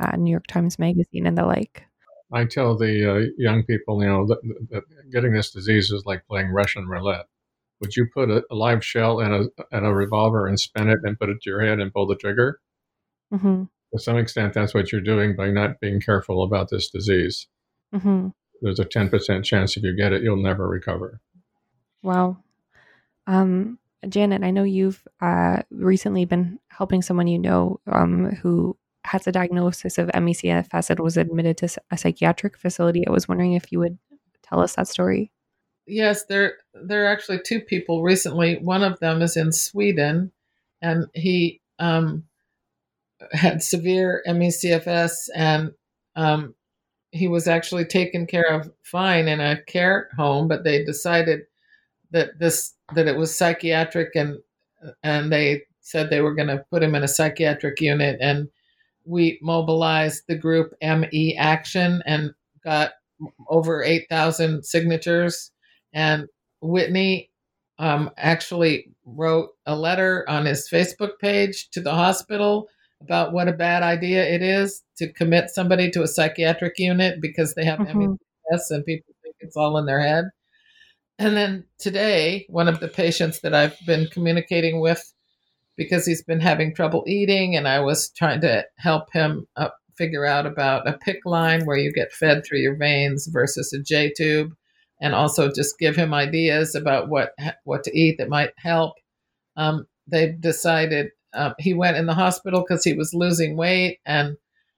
[0.00, 1.84] uh, New York Times Magazine and the like.
[2.32, 4.38] I tell the uh, young people, you know, that,
[4.70, 7.26] that, getting this disease is like playing Russian roulette.
[7.80, 10.98] Would you put a, a, live shell in a in a revolver and spin it
[11.04, 12.60] and put it to your head and pull the trigger?
[13.32, 13.64] Mm-hmm.
[13.92, 17.46] To some extent, that's what you're doing by not being careful about this disease.
[17.94, 18.28] Mm-hmm.
[18.60, 21.20] There's a 10% chance if you get it, you'll never recover.
[22.02, 22.38] Wow.
[23.26, 23.78] Um,
[24.08, 29.32] Janet, I know you've uh, recently been helping someone you know um, who has a
[29.32, 33.06] diagnosis of ME/CFS and was admitted to a psychiatric facility.
[33.06, 33.98] I was wondering if you would
[34.42, 35.32] tell us that story.
[35.86, 38.58] Yes, there there are actually two people recently.
[38.58, 40.32] One of them is in Sweden,
[40.82, 42.24] and he um,
[43.32, 45.72] had severe ME/CFS, and
[46.16, 46.54] um,
[47.10, 51.42] he was actually taken care of fine in a care home, but they decided
[52.10, 54.38] that this that it was psychiatric, and
[55.02, 58.48] and they said they were going to put him in a psychiatric unit, and
[59.04, 62.92] we mobilized the group ME Action and got
[63.48, 65.50] over 8,000 signatures.
[65.92, 66.26] And
[66.60, 67.30] Whitney
[67.78, 72.68] um, actually wrote a letter on his Facebook page to the hospital
[73.00, 77.54] about what a bad idea it is to commit somebody to a psychiatric unit because
[77.54, 78.14] they have mm-hmm.
[78.50, 80.24] MES and people think it's all in their head.
[81.18, 85.12] And then today, one of the patients that I've been communicating with
[85.76, 90.26] because he's been having trouble eating, and I was trying to help him uh, figure
[90.26, 94.12] out about a PICC line where you get fed through your veins versus a J
[94.14, 94.52] tube,
[95.00, 97.30] and also just give him ideas about what
[97.64, 98.94] what to eat that might help.
[99.56, 104.36] Um, they've decided um, he went in the hospital because he was losing weight, and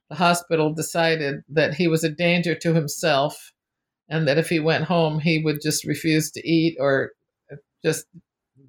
[0.08, 3.52] the hospital decided that he was a danger to himself,
[4.08, 7.12] and that if he went home, he would just refuse to eat or
[7.84, 8.06] just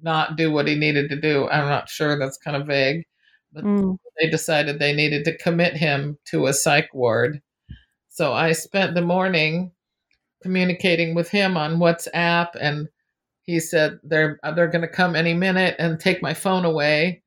[0.02, 1.48] not do what he needed to do.
[1.48, 2.18] I'm not sure.
[2.18, 3.04] That's kind of vague,
[3.52, 3.98] but Mm.
[4.20, 7.40] they decided they needed to commit him to a psych ward.
[8.08, 9.72] So I spent the morning
[10.42, 12.88] communicating with him on WhatsApp, and
[13.42, 17.21] he said they're they're going to come any minute and take my phone away.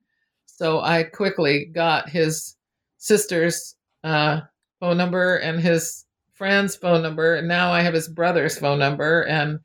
[0.56, 2.56] So I quickly got his
[2.96, 4.40] sister's uh,
[4.80, 9.22] phone number and his friend's phone number, and now I have his brother's phone number.
[9.22, 9.60] And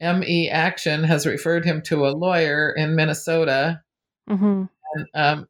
[0.00, 3.82] ME Action has referred him to a lawyer in Minnesota
[4.28, 4.64] hmm
[4.94, 5.48] and um,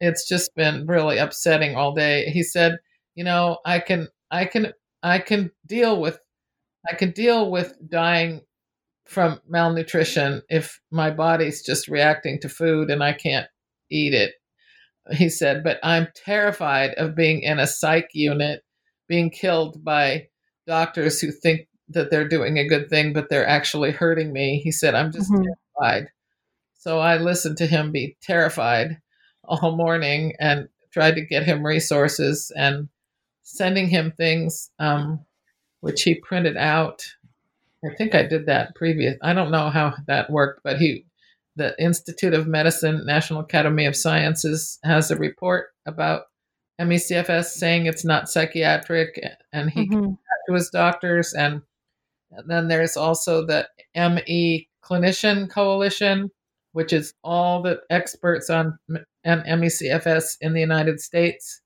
[0.00, 2.26] it's just been really upsetting all day.
[2.26, 2.78] He said,
[3.14, 4.72] "You know, I can, I can,
[5.02, 6.18] I can deal with,
[6.90, 8.42] I can deal with dying
[9.06, 13.46] from malnutrition if my body's just reacting to food and I can't
[13.90, 14.34] eat it."
[15.12, 18.62] He said, "But I'm terrified of being in a psych unit,
[19.08, 20.28] being killed by
[20.66, 24.72] doctors who think that they're doing a good thing, but they're actually hurting me." He
[24.72, 25.44] said, "I'm just Mhm.
[25.44, 26.08] terrified."
[26.78, 28.98] So I listened to him be terrified
[29.44, 32.88] all morning and tried to get him resources and
[33.42, 35.24] sending him things um,
[35.80, 37.04] which he printed out.
[37.84, 39.16] I think I did that previous.
[39.22, 41.04] I don't know how that worked, but he,
[41.56, 46.22] the Institute of Medicine, National Academy of Sciences, has a report about
[46.80, 49.20] MECFS saying it's not psychiatric,
[49.52, 50.10] and he hmm
[50.46, 51.62] to his doctors and
[52.46, 56.30] then there's also the ME Clinician Coalition,
[56.72, 61.60] which is all the experts on M- and MECFS in the United States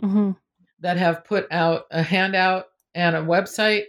[0.00, 0.32] hmm
[0.80, 2.64] that have put out a handout
[2.94, 3.84] and a website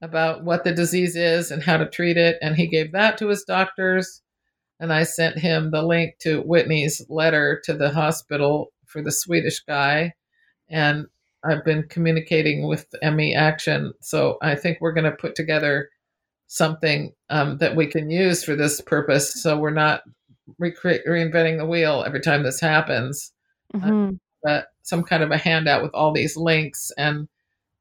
[0.00, 2.38] about what the disease is and how to treat it.
[2.40, 4.22] And he gave that to his doctors.
[4.80, 9.60] And I sent him the link to Whitney's letter to the hospital for the Swedish
[9.60, 10.14] guy.
[10.68, 11.06] And
[11.44, 13.92] I've been communicating with ME Action.
[14.00, 15.90] So I think we're going to put together
[16.46, 19.42] something um, that we can use for this purpose.
[19.42, 20.02] So we're not
[20.60, 23.32] recre- reinventing the wheel every time this happens
[23.74, 24.10] hmm
[24.42, 27.28] but some kind of a handout with all these links and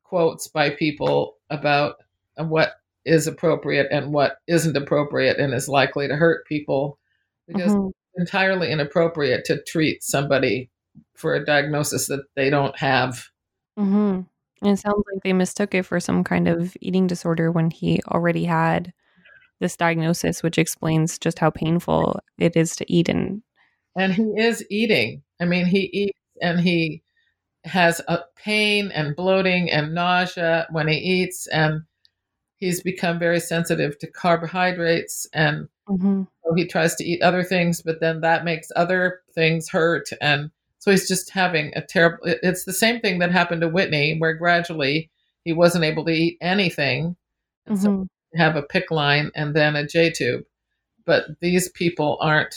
[0.03, 1.95] quotes by people about
[2.37, 2.73] what
[3.07, 6.99] is appropriate and what isn't appropriate and is likely to hurt people
[7.47, 7.89] because Mhm.
[7.89, 10.69] it's entirely inappropriate to treat somebody
[11.15, 13.27] for a diagnosis that they don't have.
[13.77, 14.21] hmm
[14.61, 18.01] And it sounds like they mistook it for some kind of eating disorder when he
[18.07, 18.91] already had
[19.59, 23.09] this diagnosis, which explains just how painful it is to eat.
[23.09, 23.41] And
[23.95, 25.23] And he is eating.
[25.39, 27.01] I mean, he eats and he
[27.65, 31.81] has a pain and bloating and nausea when he eats and
[32.57, 36.27] he's become very sensitive to carbohydrates and Mhm.
[36.43, 40.09] So he tries to eat other things, but then that makes other things hurt.
[40.21, 42.19] And so he's just having a terrible.
[42.25, 45.09] It's the same thing that happened to Whitney, where gradually
[45.45, 47.15] he wasn't able to eat anything.
[47.67, 48.07] And so Mhm.
[48.35, 50.43] have a PICC line and then a J tube.
[51.05, 52.55] But these people aren't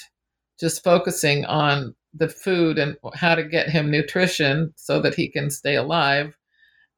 [0.59, 5.51] just focusing on the food and how to get him nutrition so that he can
[5.51, 6.37] stay alive.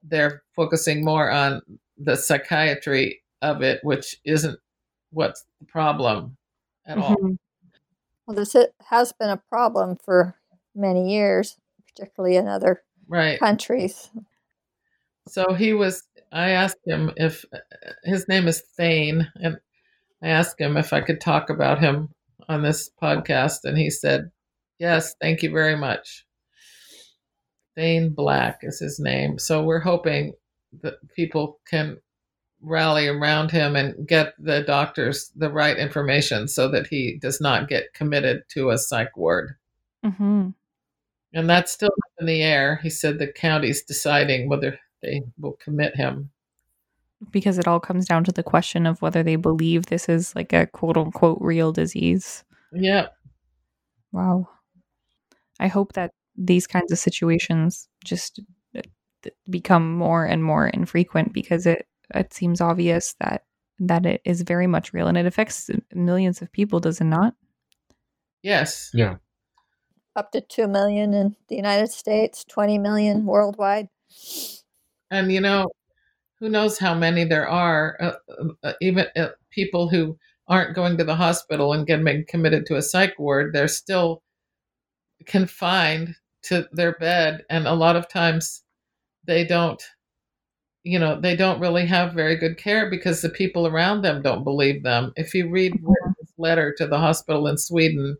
[0.03, 1.61] They're focusing more on
[2.05, 4.59] the psychiatry of it, which isn't
[5.11, 6.37] what's the problem
[6.87, 7.17] at all.
[7.17, 7.39] Mhm.
[8.27, 10.37] Well, this has been a problem for
[10.75, 13.39] many years, particularly in other Right.
[13.39, 14.11] countries.
[15.29, 17.45] So he was, I asked him if
[18.05, 19.59] his name is Thane, and
[20.23, 22.15] I asked him if I could talk about him
[22.49, 24.31] on this podcast, and he said,
[24.79, 26.27] Yes, thank you very much.
[27.77, 29.39] Thane Black is his name.
[29.39, 30.35] So we're hoping
[30.81, 31.99] that people can
[32.63, 37.69] rally around him and get the doctors the right information so that he does not
[37.69, 39.57] get committed to a psych ward.
[40.05, 40.55] Mhm.
[41.35, 42.77] And that's still in the air.
[42.83, 46.31] He said the county's deciding whether they will commit him.
[47.31, 50.53] Because it all comes down to the question of whether they believe this is like
[50.53, 52.45] a quote unquote real disease.
[52.73, 53.17] Yep.
[54.13, 54.49] Wow.
[55.59, 58.41] I hope that these kinds of situations just
[59.51, 63.45] become more and more infrequent because it it seems obvious that
[63.79, 67.35] that it is very much real and it affects millions of people, does it not?
[68.43, 68.91] Yes.
[68.93, 69.17] Yeah.
[70.15, 73.89] Up to 2 million in the United States, 20 million worldwide.
[75.11, 75.69] And you know,
[76.39, 80.19] who knows how many there are, uh, uh, even uh, people who
[80.49, 84.23] aren't going to the hospital and getting committed to a psych ward, they're still
[85.25, 87.45] confined to their bed.
[87.49, 88.62] And a lot of times
[89.27, 89.83] they don't,
[90.85, 94.45] you know, they don't really have very good care because the people around them don't
[94.45, 95.13] believe them.
[95.17, 98.17] If you read Whitney's letter to the hospital in Sweden,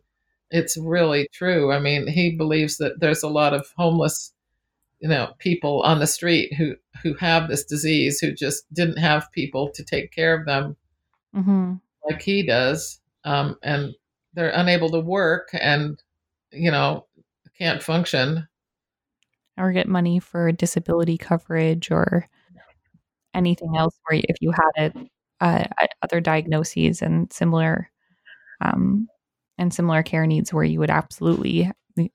[0.49, 1.71] it's really true.
[1.71, 4.33] I mean, he believes that there's a lot of homeless,
[4.99, 9.31] you know, people on the street who who have this disease who just didn't have
[9.31, 10.77] people to take care of them
[11.35, 11.73] Mm-hmm.
[12.07, 13.95] like he does, um, and
[14.33, 16.01] they're unable to work and
[16.51, 17.07] you know
[17.57, 18.47] can't function.
[19.57, 22.27] Or get money for disability coverage or
[23.33, 24.97] anything else where if you had it,
[25.41, 25.65] uh,
[26.01, 27.89] other diagnoses and similar,
[28.61, 29.07] um,
[29.57, 31.71] and similar care needs where you would absolutely,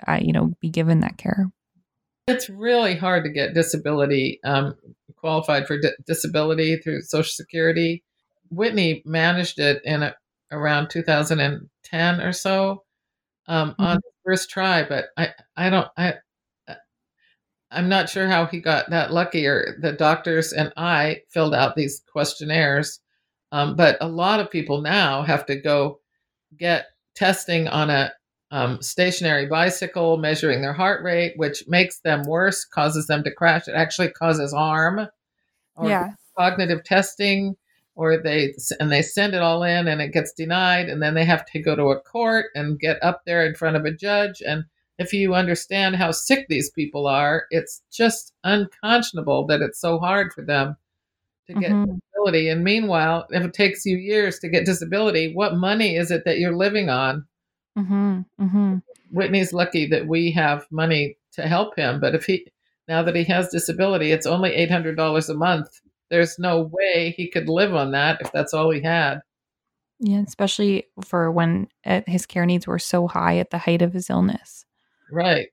[0.06, 1.50] uh, you know, be given that care.
[2.26, 4.74] It's really hard to get disability um,
[5.16, 8.04] qualified for di- disability through Social Security.
[8.50, 10.14] Whitney managed it in a,
[10.50, 12.84] around 2010 or so
[13.46, 16.14] um, on the first try, but I, I don't, I,
[17.70, 19.46] I'm not sure how he got that lucky.
[19.46, 23.00] Or the doctors and I filled out these questionnaires,
[23.52, 26.00] um, but a lot of people now have to go
[26.58, 28.12] get testing on a
[28.50, 33.68] um, stationary bicycle, measuring their heart rate, which makes them worse, causes them to crash.
[33.68, 35.06] It actually causes harm.
[35.76, 36.14] Or Yeah.
[36.36, 37.56] cognitive testing
[37.94, 41.24] or they and they send it all in and it gets denied and then they
[41.24, 44.40] have to go to a court and get up there in front of a judge
[44.46, 44.64] and
[44.98, 50.32] if you understand how sick these people are it's just unconscionable that it's so hard
[50.32, 50.76] for them
[51.46, 51.98] to get Mhm.
[52.12, 56.24] disability and meanwhile if it takes you years to get disability what money is it
[56.24, 57.26] that you're living on
[57.78, 58.20] Mm-hmm.
[58.40, 58.76] Mm-hmm.
[59.12, 62.44] Whitney's lucky that we have money to help him, but if he
[62.88, 65.68] now that he has disability, it's only eight hundred dollars a month.
[66.10, 69.20] There's no way he could live on that if that's all he had.
[70.00, 73.92] Yeah, especially for when uh, his care needs were so high at the height of
[73.92, 74.64] his illness.
[75.10, 75.48] Right.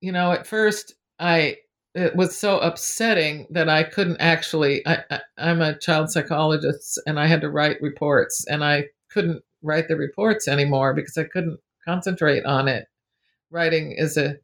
[0.00, 1.56] You know, at first I
[1.94, 7.18] it was so upsetting that I couldn't actually I, I I'm a child psychologist and
[7.20, 11.58] I had to write reports and I couldn't write the reports anymore because I couldn't
[11.84, 12.86] concentrate on it.
[13.50, 14.36] Writing is a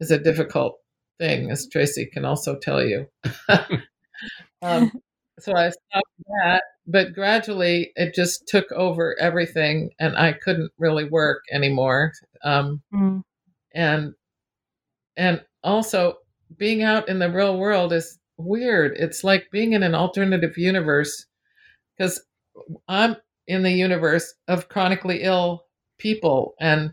[0.00, 0.78] is a difficult
[1.18, 3.06] thing, as Tracie can also tell you.
[4.62, 4.90] um,
[5.38, 6.10] so I stopped
[6.42, 12.12] that, but gradually it just took over everything, and I couldn't really work anymore.
[12.44, 13.22] Um, Mm.
[13.74, 14.14] And
[15.16, 16.14] and also
[16.56, 18.96] being out in the real world is weird.
[18.96, 21.26] It's like being in an alternative universe
[21.96, 22.20] because
[22.88, 23.16] I'm
[23.46, 25.64] in the universe of chronically ill
[25.98, 26.92] people and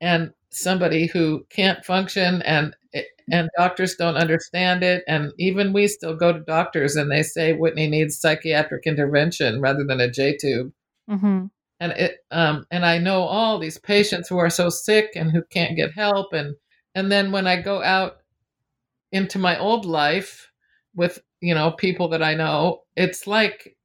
[0.00, 2.74] and somebody who can't function and
[3.30, 7.52] and doctors don't understand it and even we still go to doctors and they say
[7.52, 10.72] Whitney needs psychiatric intervention rather than a J tube
[11.10, 11.46] Mm-hmm.
[11.80, 15.42] And it um and I know all these patients who are so sick and who
[15.50, 16.32] can't get help.
[16.32, 16.54] And
[16.94, 18.18] and then when I go out
[19.12, 20.50] into my old life
[20.94, 23.76] with you know people that I know it's like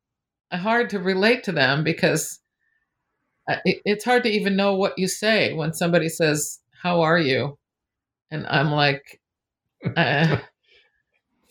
[0.54, 2.39] hard to relate to them because
[3.50, 7.18] uh, it, it's hard to even know what you say when somebody says how are
[7.18, 7.58] you?
[8.32, 9.22] And I'm like
[9.98, 10.38] uh,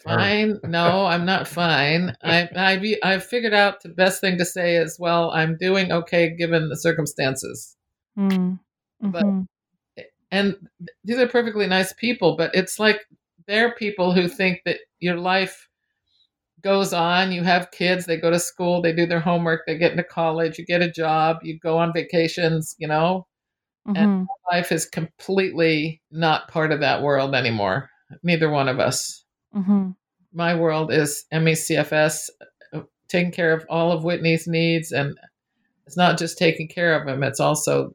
[0.04, 0.58] fine.
[0.64, 2.14] no I'm not fine.
[2.22, 6.34] I I I've figured out the best thing to say is well I'm doing okay
[6.36, 7.76] given the circumstances.
[8.18, 8.58] Mm.
[9.00, 9.46] But- Mhm.
[10.30, 10.56] and
[11.04, 13.00] these are perfectly nice people but it's like
[13.46, 15.68] they're people who think that your life
[16.62, 17.30] goes on.
[17.30, 20.58] You have kids they go to school they do their homework they get into college
[20.58, 23.26] you get a job you go on vacations you know?
[23.88, 24.26] Mhm.
[24.50, 27.90] life is completely not part of that world anymore.
[28.22, 29.23] Neither one of us
[29.54, 29.94] Mhm.
[30.32, 32.28] my world is MECFS
[32.72, 35.16] uh, taking care of all of Whitney's needs and
[35.86, 37.94] it's not just taking care of him it's also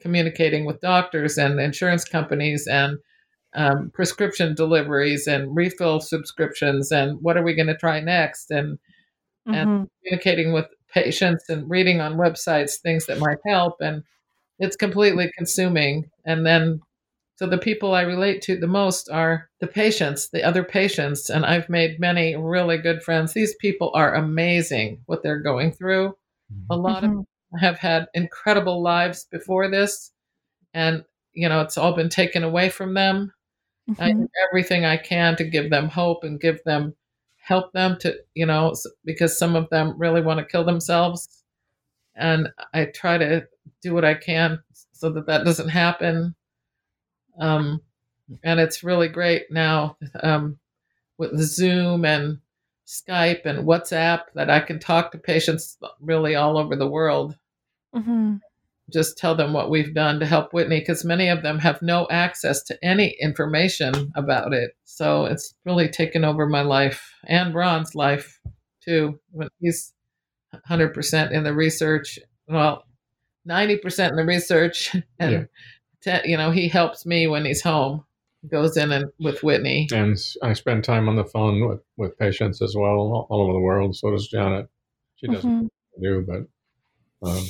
[0.00, 2.98] communicating with doctors and insurance companies and
[3.54, 8.78] um, prescription deliveries and refill subscriptions and what are we going to try next and
[9.46, 9.88] and Mhm.
[10.04, 14.02] communicating with patients and reading on websites things that might help and
[14.58, 16.80] it's completely consuming and then
[17.36, 21.44] so the people i relate to the most are the patients the other patients and
[21.46, 23.32] i've made many really good friends.
[23.32, 26.16] These people are amazing what they're going through.
[26.70, 27.16] A lot of Mhm.
[27.52, 30.12] them have had incredible lives before this
[30.74, 31.04] and
[31.34, 33.32] you know it's all been taken away from them.
[33.98, 34.20] I Mhm.
[34.20, 36.94] do everything I can to give them hope and give them
[37.38, 38.74] help them to you know
[39.04, 41.44] because some of them really want to kill themselves.
[42.14, 43.46] And I try to
[43.82, 44.62] do what I can
[44.92, 46.34] so that that doesn't happen
[47.38, 47.80] um
[48.44, 50.58] and it's really great now um
[51.18, 52.38] with Zoom and
[52.86, 57.36] Skype and WhatsApp that I can talk to patients really all over the world
[57.94, 58.40] Mhm.
[58.92, 62.06] just tell them what we've done to help Whitney because many of them have no
[62.10, 64.72] access to any information about it.
[64.84, 68.40] So it's really taken over my life and Ron's life
[68.82, 69.20] too.
[69.30, 69.92] When he's
[70.52, 72.18] 100% in the research,
[72.48, 72.84] well,
[73.46, 75.48] 90% in the research and
[76.02, 78.04] te- you know he helps me when he's home
[78.50, 82.60] goes in and with whitney And I spend time on the phone with, with patients
[82.60, 83.94] as well, all, all over the world.
[83.94, 84.68] So does Janet.
[85.14, 85.68] She doesn't Mhm.
[86.00, 87.44] do, but um,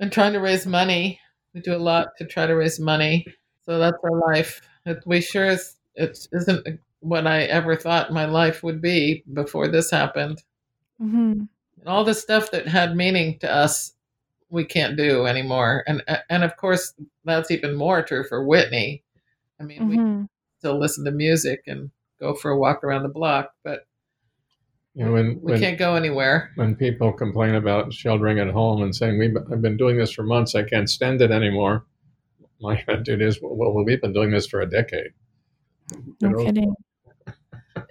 [0.00, 1.20] and trying to raise money
[1.54, 3.24] we do a lot to try to raise money
[3.64, 6.66] so that's our life it, we sure is it isn't
[7.00, 10.42] what i ever thought my life would be before this happened
[11.00, 11.48] Mhm.
[11.78, 13.94] and all the stuff that had meaning to us
[14.50, 16.94] we can't do anymore and and of course
[17.24, 19.02] that's even more true for whitney
[19.60, 20.28] i mean we Mhm.
[20.58, 21.90] still listen to music and
[22.20, 23.86] go for a walk around the block but
[24.94, 28.82] you know, when, we when, can't go anywhere when people complain about sheltering at home
[28.82, 31.84] and saying, we've, I've been doing this for months, I can't stand it anymore.
[32.60, 35.12] My attitude is, well, we've been doing this for a decade.
[36.20, 36.74] No You kidding.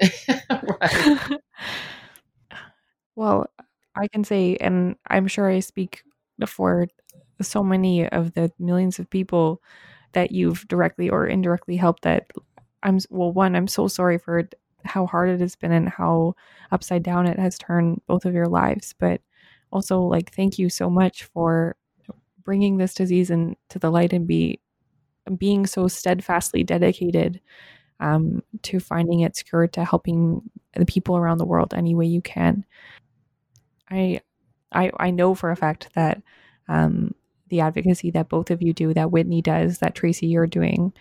[3.16, 3.50] well,
[3.96, 6.04] I can say, and I'm sure I speak
[6.46, 6.88] for
[7.42, 9.62] so many of the millions of people
[10.14, 12.28] that you've directly or indirectly helped that
[12.84, 14.48] I'm, well, one, I'm so sorry for
[14.86, 16.36] how hard it has been and how
[16.72, 18.94] upside down it has turned both of your lives.
[18.98, 19.22] But
[19.72, 21.76] also, like, thank you so much for
[22.44, 24.62] bringing this disease into the light and be
[25.38, 27.42] being so steadfastly dedicated
[28.00, 30.42] um, to finding its cure, to helping
[30.76, 32.64] the people around the world any way you can.
[33.90, 34.22] I,
[34.72, 36.22] I, I know for a fact that
[36.68, 37.14] um,
[37.50, 40.94] the advocacy that both of you do, that Whitney does, that Tracie you're doing,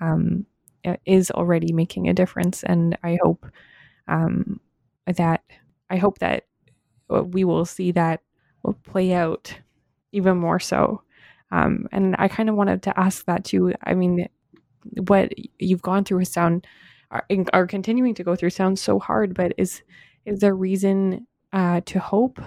[0.00, 0.46] um,
[1.06, 3.46] is already making a difference, and I hope
[4.08, 4.60] um,
[5.06, 5.42] that
[5.90, 6.44] I hope that
[7.08, 8.20] we will see that
[8.62, 9.54] will play out
[10.12, 11.02] even more so.
[11.50, 13.74] Um, and I kind of wanted to ask that too.
[13.84, 14.28] I mean,
[15.06, 16.66] what you've gone through has sound
[17.10, 19.82] are, are continuing to go through sounds so hard, but is
[20.24, 22.40] is there reason uh, to hope?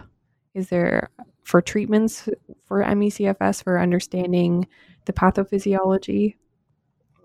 [0.55, 1.09] Is there
[1.43, 2.27] for treatments
[2.65, 4.67] for ME/CFS for understanding
[5.05, 6.35] the pathophysiology?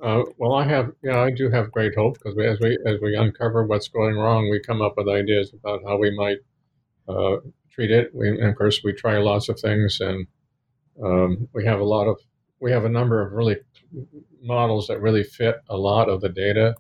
[0.03, 3.01] Uh, well, I have, yeah, I do have great hope because we, as we as
[3.01, 6.39] we uncover what's going wrong, we come up with ideas about how we might
[7.09, 7.37] uh,
[7.71, 8.15] treat it.
[8.15, 10.27] We, and of course, we try lots of things, and
[11.03, 12.19] um, we have a lot of
[12.61, 13.57] we have a number of really
[14.43, 16.75] models that really fit a lot of the data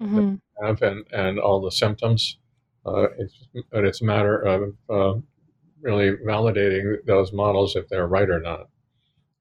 [0.00, 0.64] Mm-hmm.
[0.64, 2.38] have and, and all the symptoms.
[2.86, 5.20] Uh, it's, but it's a matter of uh,
[5.82, 8.68] really validating those models if they're right or not.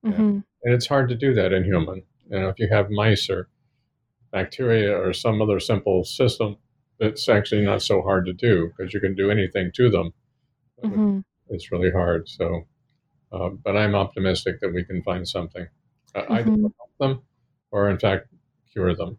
[0.06, 0.22] Mm-hmm.
[0.22, 2.04] And it's hard to do that in human.
[2.30, 3.50] You know, if you have mice or
[4.32, 6.58] bacteria or some other simple system,
[7.00, 10.14] it's actually not so hard to do because you can do anything to them.
[10.84, 11.20] Mm-hmm.
[11.50, 12.28] It's really hard.
[12.28, 12.68] So,
[13.32, 15.68] uh, but I'm optimistic that we can find something
[16.16, 17.22] uh, either to help them
[17.72, 18.28] or, in fact,
[18.72, 19.18] cure them.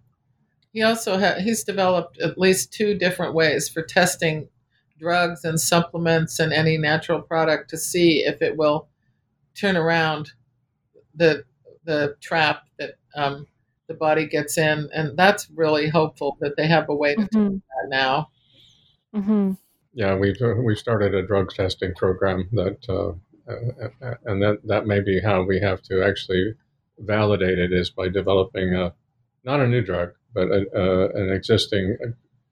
[0.73, 4.49] He also ha- he's developed at least two different ways for testing
[4.99, 8.88] drugs and supplements and any natural product to see if it will
[9.55, 10.32] turn around
[11.14, 11.44] the
[11.84, 13.46] the trap that um,
[13.88, 17.38] the body gets in, and that's really hopeful that they have a way to do
[17.38, 17.55] Mm-hmm.
[17.55, 18.28] that now.
[19.14, 19.53] Mm-hmm.
[19.94, 23.12] Yeah, we've we started a drug testing program that, uh,
[23.51, 26.55] uh, and that that may be how we have to actually
[26.99, 28.92] validate it is by developing a
[29.44, 31.96] not a new drug, but a, uh, an existing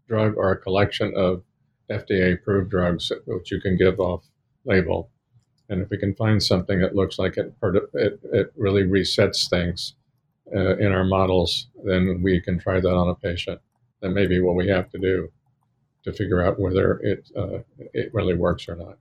[0.08, 1.42] drug or a collection of
[1.90, 4.24] FDA approved drugs which you can give off
[4.64, 5.10] label.
[5.68, 7.54] And if we can find something that looks like it
[7.94, 9.94] it, it really resets things
[10.54, 13.60] uh, in our models, then we can try that on a patient.
[14.00, 15.30] That may be what we have to do
[16.04, 17.58] to figure out whether it uh,
[17.92, 18.98] it really works or not.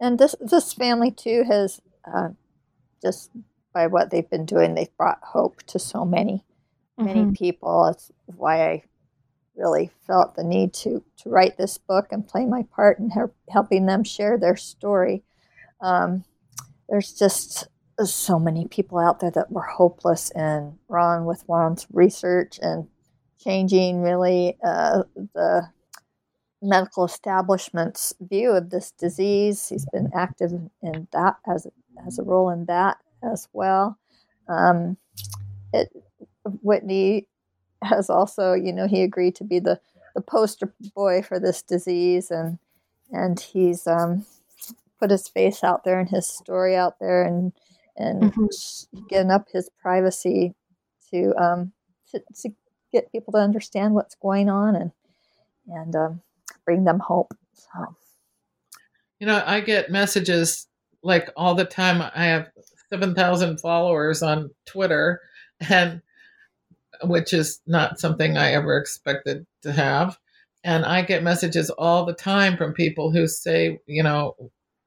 [0.00, 1.80] And this this family too has
[2.10, 2.30] uh,
[3.02, 3.30] just
[3.74, 6.44] by what they've been doing, they've brought hope to so many
[6.98, 7.32] many Mm-hmm.
[7.32, 7.86] people.
[7.88, 8.82] It's why I
[9.58, 13.32] really felt the need to to write this book and play my part in her,
[13.50, 15.22] helping them share their story.
[15.80, 16.24] Um,
[16.88, 17.68] there's just
[18.04, 22.86] so many people out there that were hopeless, and Ron with Ron's research and
[23.38, 25.02] changing really uh,
[25.34, 25.68] the
[26.60, 29.68] medical establishment's view of this disease.
[29.68, 30.52] He's been active
[30.82, 31.66] in that as
[32.04, 33.98] has a role in that as well.
[34.48, 34.96] Um,
[35.72, 35.90] it
[36.62, 37.26] Whitney
[37.82, 39.80] has also, you know, he agreed to be the,
[40.14, 42.58] the poster boy for this disease, and
[43.10, 44.26] and he's um,
[45.00, 47.52] put his face out there and his story out there, and
[47.96, 49.08] and Mhm.
[49.08, 50.54] given up his privacy
[51.10, 51.72] to um,
[52.10, 52.50] to, to
[52.92, 54.92] get people to understand what's going on and
[55.68, 56.22] and um,
[56.64, 57.34] bring them hope.
[57.54, 57.96] So.
[59.20, 60.68] You know, I get messages
[61.02, 62.00] like all the time.
[62.14, 62.50] I have
[62.90, 65.20] 7,000 followers on Twitter,
[65.68, 66.00] and
[67.04, 70.18] which is not something I ever expected to have.
[70.64, 74.34] And I get messages all the time from people who say, you know,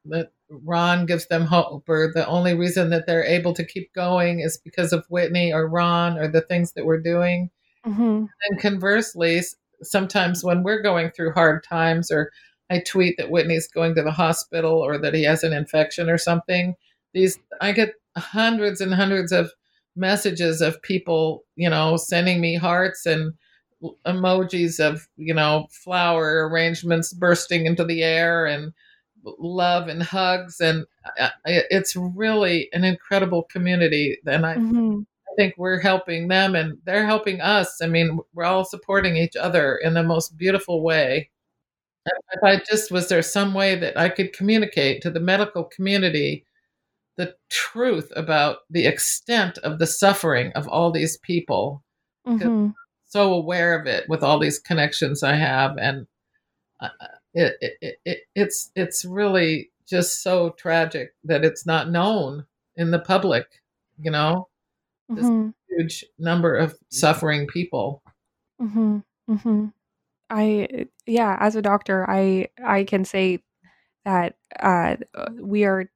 [0.05, 4.41] that Ron gives them hope, or the only reason that they're able to keep going
[4.41, 7.49] is because of Whitney or Ron or the things that we're doing.
[7.85, 8.25] Mm-hmm.
[8.49, 9.41] And conversely,
[9.81, 12.31] sometimes when we're going through hard times, or
[12.69, 16.17] I tweet that Whitney's going to the hospital or that he has an infection or
[16.17, 16.75] something,
[17.13, 19.51] these I get hundreds and hundreds of
[19.95, 23.33] messages of people, you know, sending me hearts and
[24.05, 28.73] emojis of, you know, flower arrangements bursting into the air and
[29.23, 30.59] love and hugs.
[30.59, 30.85] And
[31.45, 34.17] it's really an incredible community.
[34.25, 35.01] And I, Mm-hmm.
[35.31, 37.81] I think we're helping them and they're helping us.
[37.81, 41.29] I mean we're all supporting each other in the most beautiful way.
[42.05, 46.45] If i just was there some way that i could communicate to the medical community
[47.17, 51.83] the truth about the extent of the suffering of all these people
[52.27, 52.69] Mm-hmm.
[53.07, 56.05] so aware of it with all these connections i have and
[56.79, 56.89] uh,
[57.33, 62.45] it, it, it, it's it's really just so tragic that it's not known
[62.75, 63.47] in the public
[63.99, 64.47] you know
[65.09, 65.49] this Mm-hmm.
[65.69, 68.03] huge number of suffering people
[68.61, 68.99] Mm-hmm.
[69.29, 69.65] Mm-hmm.
[70.29, 73.39] I yeah, as a doctor, I I can say
[74.05, 74.95] that uh,
[75.39, 75.89] we are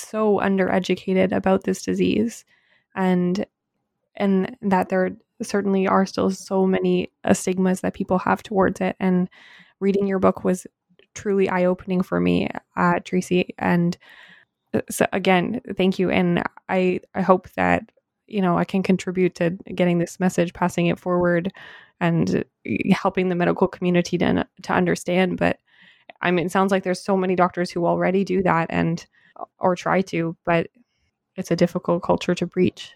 [0.00, 2.44] so undereducated about this disease,
[2.94, 3.44] and
[4.16, 5.10] and that there
[5.42, 8.96] certainly are still so many uh, stigmas that people have towards it.
[9.00, 9.28] And
[9.80, 10.66] reading your book was
[11.14, 13.54] truly eye opening for me, uh, Tracie.
[13.58, 13.96] And
[14.74, 16.10] uh, so again, thank you.
[16.10, 17.90] And I I hope that
[18.26, 21.52] you know I can contribute to getting this message, passing it forward,
[22.00, 22.44] and
[22.92, 25.38] helping the medical community to to understand.
[25.38, 25.58] But
[26.22, 29.04] I mean, it sounds like there's so many doctors who already do that and
[29.58, 30.68] or try to, but
[31.36, 32.92] it's a difficult culture to breach.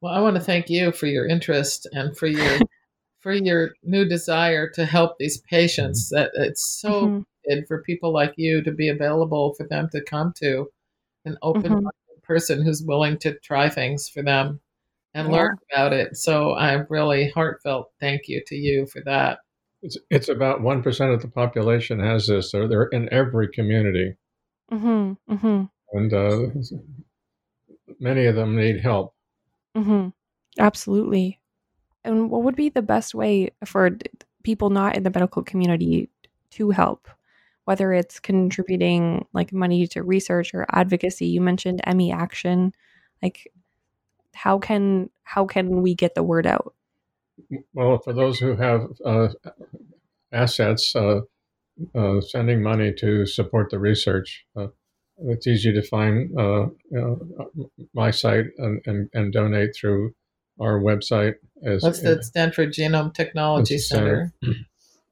[0.00, 2.58] well i want to thank you for your interest and for your
[3.20, 7.24] for your new desire to help these patients that it's so Mhm.
[7.46, 10.68] needed for people like you to be available for them to come to
[11.24, 11.90] an open Mhm.
[12.22, 14.60] person who's willing to try things for them
[15.14, 15.34] and Yeah.
[15.34, 19.38] learn about it so i'm really heartfelt thank you to you for that
[19.82, 22.50] It's, it's about 1% of the population has this.
[22.52, 24.16] They're, they're in every community.
[24.72, 25.32] Mm-hmm.
[25.32, 25.64] Mm-hmm.
[25.92, 26.48] And uh,
[28.00, 29.14] many of them need help.
[29.76, 30.08] Mm-hmm.
[30.58, 31.40] Absolutely.
[32.04, 33.90] And what would be the best way for
[34.42, 36.08] people not in the medical community
[36.50, 37.08] to help?
[37.64, 41.26] Whether it's contributing like money to research or advocacy.
[41.26, 42.72] You mentioned ME Action.
[43.22, 43.50] Like,
[44.34, 46.74] how can how can we get the word out?
[47.74, 49.28] Well, for those who have uh,
[50.32, 51.22] assets, uh,
[51.94, 54.68] uh, sending money to support the research, uh,
[55.18, 60.14] it's easy to find uh, you know, my site and, and, and donate through
[60.60, 61.34] our website.
[61.64, 64.32] As, what's the stanford genome technology Center.
[64.42, 64.56] center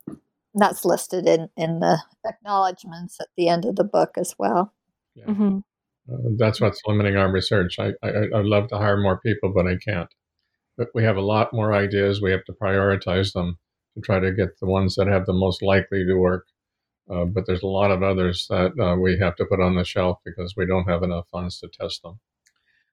[0.55, 4.72] That's listed in, in the acknowledgments at the end of the book as well.
[5.16, 5.24] Yeah.
[5.24, 5.59] Mm-hmm.
[6.12, 7.78] Uh, that's what's limiting our research.
[7.78, 10.09] I, I, I'd love to hire more people, but I can't.
[10.76, 12.20] But we have a lot more ideas.
[12.20, 13.59] We have to prioritize them
[13.94, 16.46] to try to get the ones that have the most likely to work.
[17.11, 19.84] Uh, but there's a lot of others that uh, we have to put on the
[19.84, 22.18] shelf because we don't have enough funds to test them.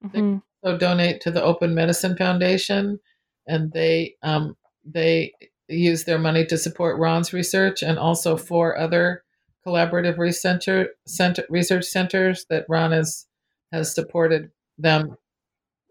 [0.04, 0.38] Mm-hmm.
[0.64, 2.98] so donate to the Open Medicine Foundation,
[3.46, 5.32] and they um, they
[5.68, 9.22] use their money to support Ron's research and also four other
[9.64, 10.64] collaborative research
[11.06, 13.26] center, research centers that Ron has
[13.70, 15.16] has supported them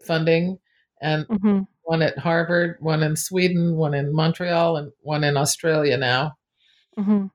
[0.06, 0.58] funding,
[1.00, 1.60] and Mm-hmm.
[1.84, 6.36] one at Harvard, one in Sweden, one in Montreal, and one in Australia now.
[6.98, 7.26] Mm-hmm.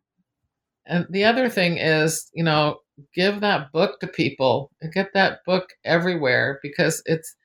[0.87, 2.79] And the other thing is, you know,
[3.13, 7.35] give that book to people and get that book everywhere because it's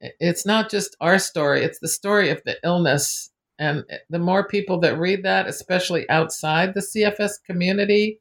[0.00, 3.30] it's not just our story, it's the story of the illness.
[3.58, 8.20] And the more people that read that, especially outside the CFS community,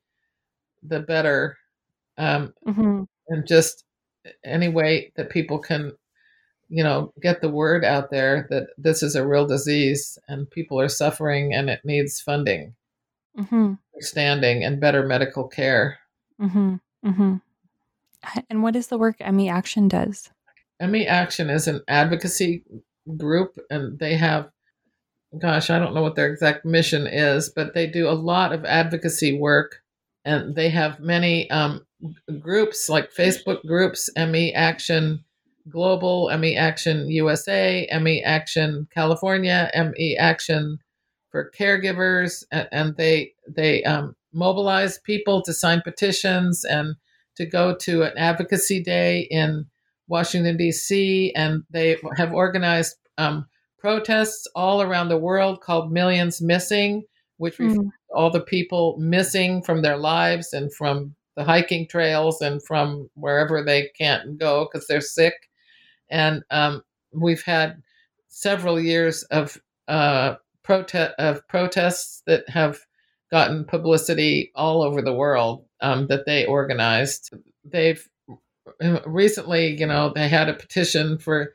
[0.84, 1.58] the better.
[2.18, 3.04] Um, Mm-hmm.
[3.28, 3.84] and just
[4.44, 5.92] any way that people can,
[6.68, 10.80] you know, get the word out there that this is a real disease and people
[10.82, 12.74] are suffering and it needs funding,
[13.38, 13.74] Mm-hmm.
[13.98, 15.98] Understanding, and better medical care.
[16.40, 16.76] Mm-hmm.
[17.06, 17.36] Mm-hmm.
[18.50, 20.30] And what is the work ME Action does?
[20.80, 22.64] ME Action is an advocacy
[23.18, 24.50] group, and they have,
[25.40, 28.66] gosh, I don't know what their exact mission is, but they do a lot of
[28.66, 29.78] advocacy work,
[30.26, 31.86] and they have many um,
[32.40, 35.24] groups like Facebook groups, ME Action
[35.70, 40.80] Global, ME Action USA, ME Action California, ME Action
[41.32, 46.96] for caregivers, and, and they they um, mobilize people to sign petitions and
[47.36, 49.66] to go to an advocacy day in
[50.08, 53.46] Washington, D.C., and they have organized um,
[53.78, 57.04] protests all around the world called Millions Missing,
[57.38, 57.84] which refers Mm.
[57.84, 63.10] to all the people missing from their lives and from the hiking trails and from
[63.14, 65.34] wherever they can't go because they're sick.
[66.10, 66.84] And um,
[67.14, 67.84] we've had
[68.30, 72.80] several years of uh, protest of protests that have
[73.32, 77.34] gotten publicity all over the world um, that they organized.
[77.66, 78.08] They've
[78.82, 81.54] uh, recently, you know, they had a petition for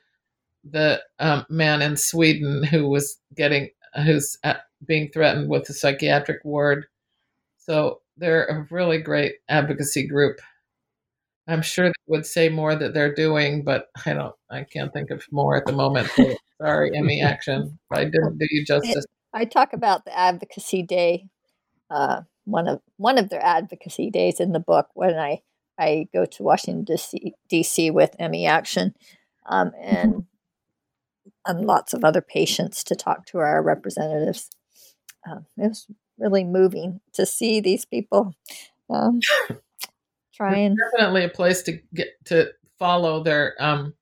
[0.64, 3.70] the um, man in Sweden who was getting
[4.04, 4.38] who's
[4.86, 6.86] being threatened with a psychiatric ward.
[7.58, 10.40] So they're a really great advocacy group.
[11.48, 14.34] I'm sure they would say more that they're doing, but I don't.
[14.50, 16.08] I can't think of more at the moment.
[16.10, 17.78] So sorry, ME Action.
[17.90, 19.04] I didn't do you justice.
[19.34, 21.26] I talk about the advocacy day,
[21.92, 25.42] uh, one of one of their advocacy days in the book when I
[25.78, 26.96] I go to Washington
[27.48, 27.90] D.C.
[27.90, 28.94] with ME Action,
[29.46, 30.24] um, and
[31.46, 34.50] and lots of other patients to talk to our representatives.
[35.28, 35.86] Um, it was
[36.18, 38.34] really moving to see these people
[38.90, 39.20] um,
[40.34, 40.76] trying.
[40.92, 43.94] definitely a place to get to follow their um,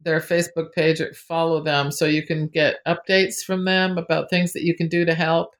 [0.00, 4.52] their Facebook page or follow them so you can get updates from them about things
[4.52, 5.54] that you can do to help.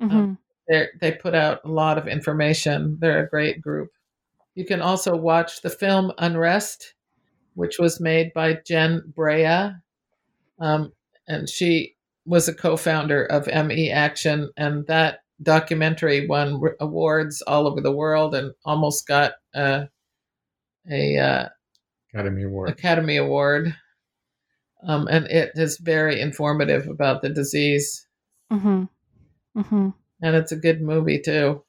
[0.00, 0.16] Mm-hmm.
[0.16, 0.38] Um,
[0.68, 2.98] they put out a lot of information.
[3.00, 3.90] They're a great group.
[4.54, 6.94] You can also watch the film Unrest,
[7.54, 9.72] which was made by Jen Brea.
[10.58, 10.92] Um,
[11.28, 17.80] and she was a co-founder of ME Action, and that documentary won awards all over
[17.80, 19.88] the world and almost got a,
[20.90, 21.48] a uh,
[22.12, 22.70] Academy Award.
[22.70, 23.76] Academy Award.
[24.86, 28.06] Um, and it is very informative about the disease.
[28.52, 28.84] Mm-hmm.
[29.58, 29.88] Mm-hmm.
[30.22, 31.62] And it's a good movie too.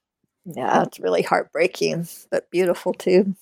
[0.46, 3.36] Yeah, it's really heartbreaking, but beautiful too.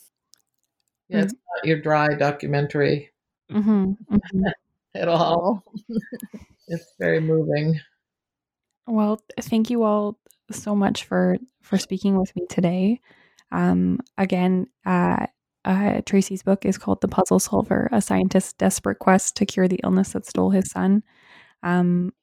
[1.10, 1.58] Yeah, it's mm-hmm.
[1.58, 3.12] not your dry documentary
[3.52, 3.92] mm-hmm.
[3.92, 4.44] mm-hmm.
[4.96, 5.64] at all.
[6.68, 7.80] it's very moving.
[8.88, 10.18] Well, thank you all
[10.52, 13.02] so much for for speaking with me today.
[13.52, 15.28] Um, again, uh,
[15.64, 19.80] uh, Tracie's book is called The Puzzle Solver: A Scientist's Desperate Quest to Cure the
[19.84, 21.04] Illness That Stole His Son.
[21.64, 22.14] Um,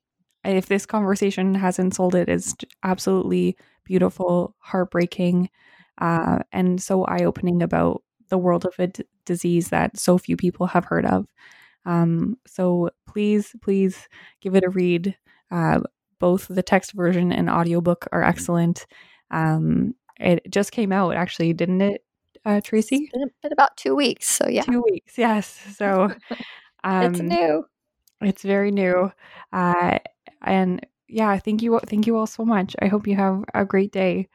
[0.45, 5.51] if this conversation hasn't sold it, it's absolutely beautiful, heartbreaking,
[5.99, 10.37] uh, and so eye opening about the world of a d- disease that so few
[10.37, 11.27] people have heard of.
[11.85, 14.09] Um, so please, please
[14.41, 15.17] give it a read.
[15.51, 15.81] Uh,
[16.19, 18.87] both the text version and audiobook are excellent.
[19.31, 22.05] Um, it just came out, actually, didn't it,
[22.45, 22.97] uh, Tracie?
[22.97, 24.29] It's been, been, about two weeks.
[24.29, 24.63] So, yeah.
[24.63, 25.61] Two weeks, yes.
[25.77, 26.11] So,
[26.85, 27.65] um, it's new.
[28.21, 29.11] It's very new.
[29.53, 29.99] Uh,
[30.43, 32.75] and yeah, thank you thank you all so much.
[32.81, 34.29] I hope you have a great day.